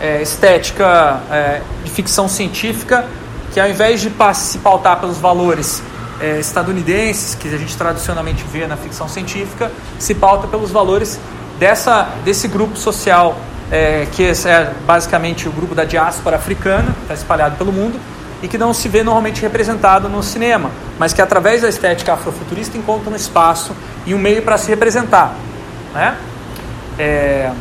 [0.00, 3.04] é, estética é, de ficção científica
[3.52, 5.82] que, ao invés de se pautar pelos valores
[6.20, 11.20] é, estadunidenses, que a gente tradicionalmente vê na ficção científica, se pauta pelos valores
[11.58, 13.36] dessa, desse grupo social
[13.70, 17.98] é, que é basicamente o grupo da diáspora africana, está espalhado pelo mundo,
[18.42, 22.76] e que não se vê normalmente representado no cinema, mas que através da estética afrofuturista
[22.76, 23.72] encontra um espaço
[24.04, 25.34] e um meio para se representar.
[25.94, 26.16] Né?
[26.98, 27.52] É...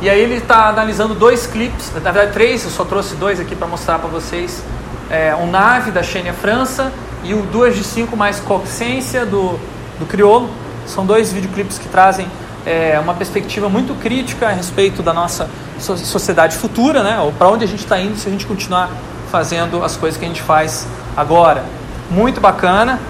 [0.00, 3.56] E aí ele está analisando dois clipes, na verdade três, eu só trouxe dois aqui
[3.56, 4.62] para mostrar para vocês.
[5.10, 6.92] É, um Nave, da Xênia França,
[7.22, 9.58] e o Duas de Cinco mais Coxência, do,
[9.98, 10.48] do Criolo.
[10.86, 12.26] São dois videoclipes que trazem
[12.66, 15.48] é, uma perspectiva muito crítica a respeito da nossa
[15.78, 17.20] sociedade futura, né?
[17.20, 18.90] Ou para onde a gente está indo se a gente continuar
[19.34, 20.86] fazendo as coisas que a gente faz
[21.16, 21.64] agora.
[22.08, 23.00] Muito bacana.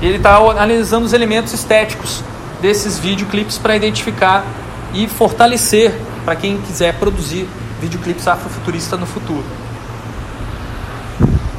[0.00, 2.20] Ele está analisando os elementos estéticos
[2.60, 4.44] desses videoclipes para identificar
[4.92, 5.94] e fortalecer
[6.24, 7.48] para quem quiser produzir
[7.80, 9.44] videoclipes afrofuturistas no futuro.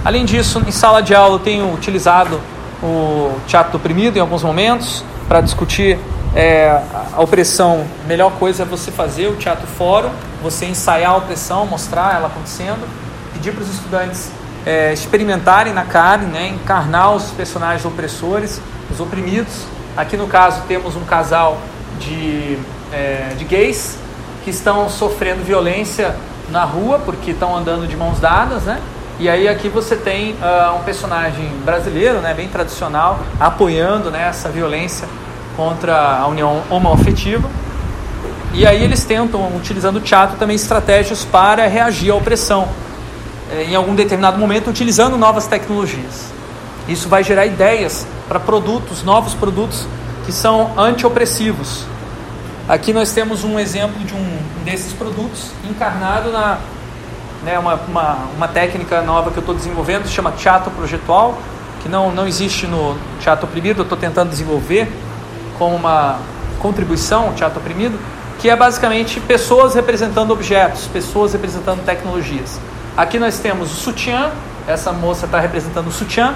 [0.03, 2.41] Além disso, em sala de aula eu tenho utilizado
[2.83, 5.97] o teatro oprimido em alguns momentos para discutir
[6.35, 6.77] é,
[7.13, 10.09] a opressão, a melhor coisa é você fazer o teatro fórum,
[10.41, 12.85] você ensaiar a opressão, mostrar ela acontecendo,
[13.43, 14.31] pedir para os estudantes
[14.65, 19.65] é, experimentarem na carne, né, encarnar os personagens opressores, os oprimidos.
[19.97, 21.57] Aqui no caso temos um casal
[21.99, 22.57] de,
[22.93, 23.97] é, de gays
[24.45, 26.15] que estão sofrendo violência
[26.49, 28.79] na rua porque estão andando de mãos dadas, né?
[29.19, 34.49] E aí aqui você tem uh, um personagem brasileiro, né, bem tradicional, apoiando né, essa
[34.49, 35.07] violência
[35.57, 37.47] contra a união homoafetiva.
[38.53, 42.67] E aí eles tentam, utilizando o teatro, também estratégias para reagir à opressão,
[43.61, 46.31] em algum determinado momento, utilizando novas tecnologias.
[46.87, 49.85] Isso vai gerar ideias para produtos, novos produtos
[50.25, 51.85] que são anti-opressivos.
[52.67, 56.59] Aqui nós temos um exemplo de um desses produtos encarnado na
[57.43, 61.37] né, uma, uma, uma técnica nova que eu estou desenvolvendo, se chama teatro projetual,
[61.81, 64.89] que não, não existe no teatro oprimido, eu estou tentando desenvolver
[65.59, 66.19] como uma
[66.59, 67.99] contribuição, teatro oprimido,
[68.39, 72.59] que é basicamente pessoas representando objetos, pessoas representando tecnologias.
[72.95, 74.29] Aqui nós temos o sutiã,
[74.67, 76.35] essa moça está representando o sutiã,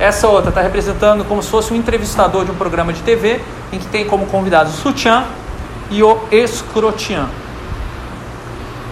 [0.00, 3.40] essa outra está representando como se fosse um entrevistador de um programa de TV,
[3.72, 5.24] em que tem como convidados o sutiã
[5.90, 7.28] e o escrotiã.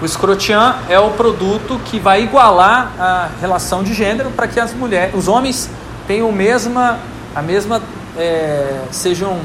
[0.00, 4.72] O escrotiã é o produto que vai igualar a relação de gênero para que as
[4.72, 5.68] mulheres, os homens
[6.06, 7.00] tenham mesma,
[7.34, 7.82] a mesma,
[8.16, 9.36] é, sejam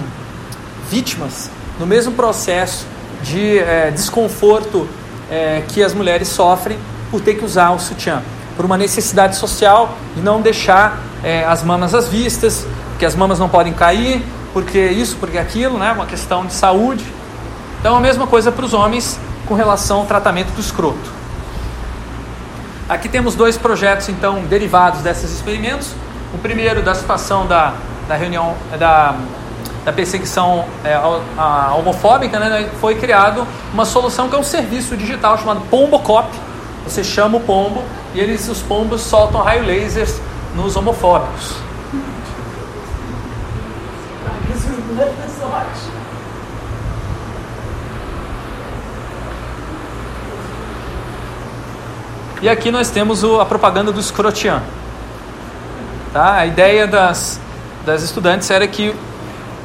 [0.87, 2.85] vítimas no mesmo processo
[3.23, 4.87] de é, desconforto
[5.31, 6.77] é, que as mulheres sofrem
[7.11, 8.21] por ter que usar o sutiã,
[8.55, 13.39] por uma necessidade social de não deixar é, as mamas às vistas, porque as mamas
[13.39, 14.23] não podem cair,
[14.53, 17.05] porque isso, porque aquilo, né, uma questão de saúde.
[17.79, 21.15] Então a mesma coisa para os homens com relação ao tratamento do escroto.
[22.87, 25.91] Aqui temos dois projetos, então, derivados desses experimentos.
[26.33, 27.73] O primeiro, da situação da,
[28.07, 29.15] da reunião, da,
[29.83, 34.95] da perseguição é, a, a homofóbica, né, foi criado uma solução que é um serviço
[34.95, 36.29] digital chamado Pombocop.
[36.85, 37.83] Você chama o pombo
[38.13, 40.21] e eles, os pombos soltam raio lasers
[40.55, 41.55] nos homofóbicos.
[52.41, 54.61] E aqui nós temos o, a propaganda do Scrotian.
[56.13, 56.35] Tá?
[56.35, 57.39] A ideia das,
[57.85, 58.93] das estudantes era que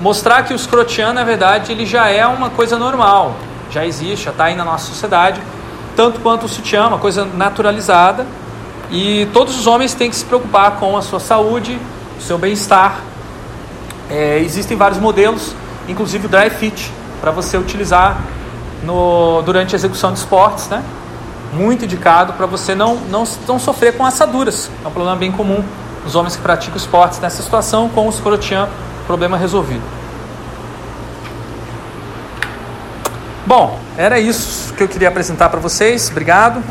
[0.01, 3.37] mostrar que o Scrotian, na verdade, ele já é uma coisa normal,
[3.71, 5.41] já existe, já está aí na nossa sociedade,
[5.97, 8.27] tanto quanto o sutiã, uma coisa naturalizada,
[8.91, 11.79] e todos os homens têm que se preocupar com a sua saúde,
[12.19, 13.01] o seu bem-estar.
[14.11, 15.55] É, existem vários modelos,
[15.89, 18.21] inclusive o Dry Fit, para você utilizar
[18.83, 20.83] no, durante a execução de esportes, né?
[21.53, 24.71] muito indicado para você não, não, não sofrer com assaduras.
[24.85, 25.63] É um problema bem comum
[26.05, 28.69] nos homens que praticam esportes nessa situação, com o escrotian,
[29.07, 29.83] problema resolvido.
[33.51, 36.09] Bom, era isso que eu queria apresentar para vocês.
[36.09, 36.63] Obrigado.